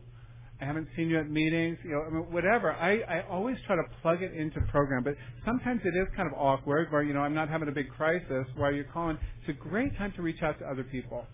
[0.64, 2.72] I haven't seen you at meetings, you know, I mean, whatever.
[2.72, 5.12] I, I always try to plug it into program, but
[5.44, 8.46] sometimes it is kind of awkward where, you know, I'm not having a big crisis
[8.56, 9.18] while you're calling.
[9.42, 11.26] It's a great time to reach out to other people.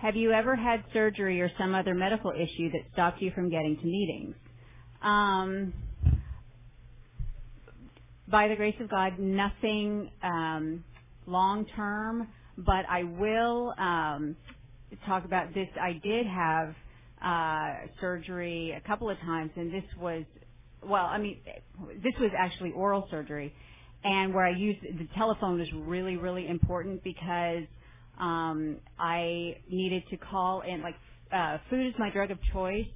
[0.00, 3.76] Have you ever had surgery or some other medical issue that stopped you from getting
[3.76, 4.34] to meetings?
[5.02, 5.74] Um,
[8.26, 10.84] by the grace of God, nothing um,
[11.26, 14.36] long term, but I will um,
[15.04, 15.68] talk about this.
[15.78, 16.74] I did have
[17.22, 20.24] uh, surgery a couple of times, and this was,
[20.82, 21.40] well, I mean,
[22.02, 23.52] this was actually oral surgery,
[24.02, 27.64] and where I used the telephone was really, really important because
[28.20, 30.96] um, I needed to call in, like,
[31.32, 32.86] uh, food is my drug of choice,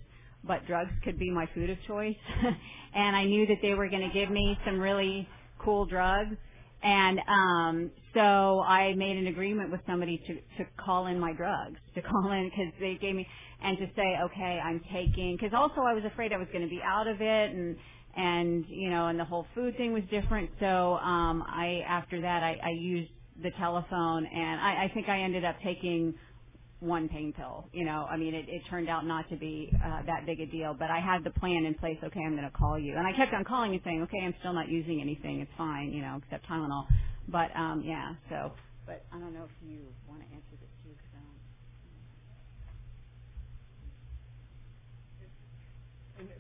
[0.44, 2.16] but drugs could be my food of choice.
[2.94, 6.36] and I knew that they were going to give me some really cool drugs.
[6.82, 11.78] And um, so I made an agreement with somebody to, to call in my drugs,
[11.94, 13.26] to call in because they gave me,
[13.62, 16.68] and to say, okay, I'm taking, because also I was afraid I was going to
[16.68, 17.76] be out of it, and
[18.16, 20.50] and you know, and the whole food thing was different.
[20.60, 23.10] So um, I after that I, I used
[23.42, 26.14] the telephone, and I, I think I ended up taking
[26.80, 27.68] one pain pill.
[27.72, 30.46] You know, I mean, it, it turned out not to be uh, that big a
[30.46, 31.98] deal, but I had the plan in place.
[32.04, 34.34] Okay, I'm going to call you, and I kept on calling and saying, okay, I'm
[34.40, 35.40] still not using anything.
[35.40, 36.86] It's fine, you know, except Tylenol.
[37.28, 38.52] But um, yeah, so.
[38.86, 41.34] But I don't know if you want to answer this too, because I don't.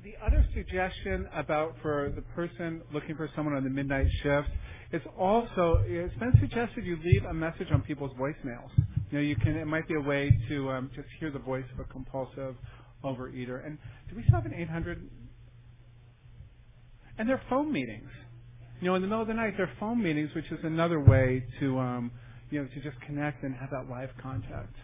[0.04, 4.48] the other suggestion about for the person looking for someone on the midnight shift
[4.94, 8.70] it's also it's been suggested you leave a message on people's voicemails.
[9.10, 11.64] You know, you can it might be a way to um, just hear the voice
[11.74, 12.54] of a compulsive
[13.02, 13.66] overeater.
[13.66, 13.76] And
[14.08, 15.10] do we still have an 800?
[17.18, 18.08] And they're phone meetings.
[18.80, 21.44] You know, in the middle of the night, they're phone meetings, which is another way
[21.58, 22.12] to um,
[22.50, 24.76] you know to just connect and have that live contact.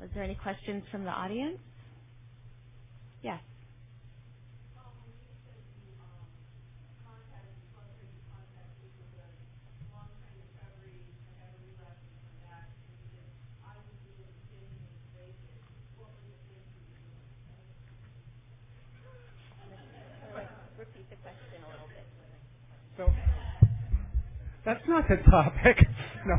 [0.00, 1.58] Was there any questions from the audience?
[3.24, 3.40] Yes.
[20.78, 22.06] Repeat the question a little bit.
[22.96, 23.12] So
[24.64, 25.78] that's not the topic.
[26.26, 26.36] No.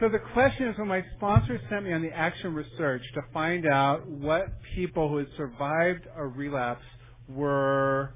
[0.00, 3.66] So the question is when my sponsor sent me on the action research to find
[3.66, 6.84] out what people who had survived a relapse
[7.28, 8.12] were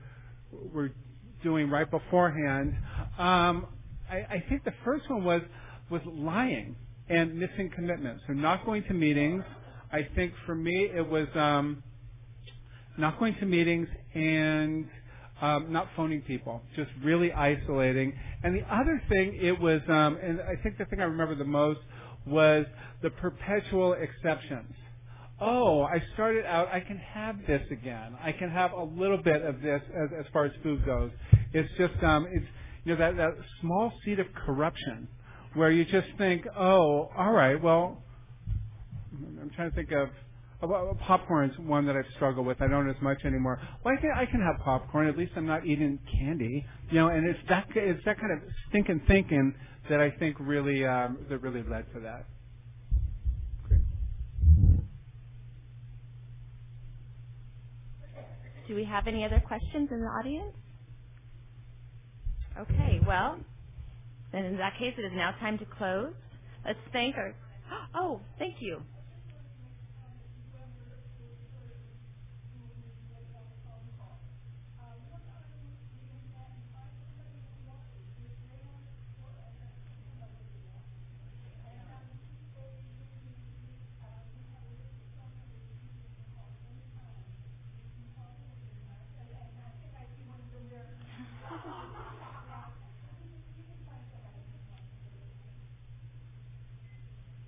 [0.72, 0.92] were
[1.42, 2.76] doing right beforehand,
[3.18, 3.66] um,
[4.08, 5.42] I, I think the first one was
[5.90, 6.76] was lying
[7.08, 8.22] and missing commitments.
[8.28, 9.42] So not going to meetings.
[9.90, 11.82] I think for me it was um,
[12.96, 14.88] not going to meetings and
[15.42, 18.14] um, not phoning people, just really isolating.
[18.44, 21.44] And the other thing, it was, um, and I think the thing I remember the
[21.44, 21.80] most
[22.24, 22.64] was
[23.02, 24.72] the perpetual exceptions.
[25.40, 28.16] Oh, I started out, I can have this again.
[28.22, 31.10] I can have a little bit of this as, as far as food goes.
[31.52, 32.46] It's just, um, it's,
[32.84, 35.08] you know, that, that small seed of corruption
[35.54, 38.00] where you just think, oh, all right, well,
[39.12, 40.08] I'm trying to think of
[40.68, 42.62] well, popcorn's one that I've struggled with.
[42.62, 43.60] I don't as much anymore.
[43.84, 45.08] Well, I can, I can have popcorn.
[45.08, 47.08] At least I'm not eating candy, you know.
[47.08, 48.38] And it's that it's that kind of
[48.68, 49.54] stinking thinking
[49.90, 52.26] that I think really um, that really led to that.
[58.68, 60.54] Do we have any other questions in the audience?
[62.58, 63.38] Okay, well,
[64.30, 66.12] then in that case, it is now time to close.
[66.64, 67.34] Let's thank our.
[67.94, 68.82] Oh, thank you.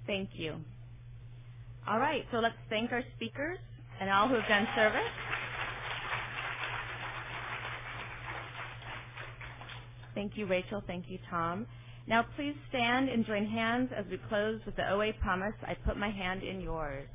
[0.07, 0.57] Thank you.
[1.89, 3.59] All right, so let's thank our speakers
[4.01, 5.11] and all who have done service.
[10.14, 10.82] Thank you, Rachel.
[10.87, 11.66] Thank you, Tom.
[12.09, 15.97] Now please stand and join hands as we close with the OA promise, I put
[15.99, 17.09] my hand in yours.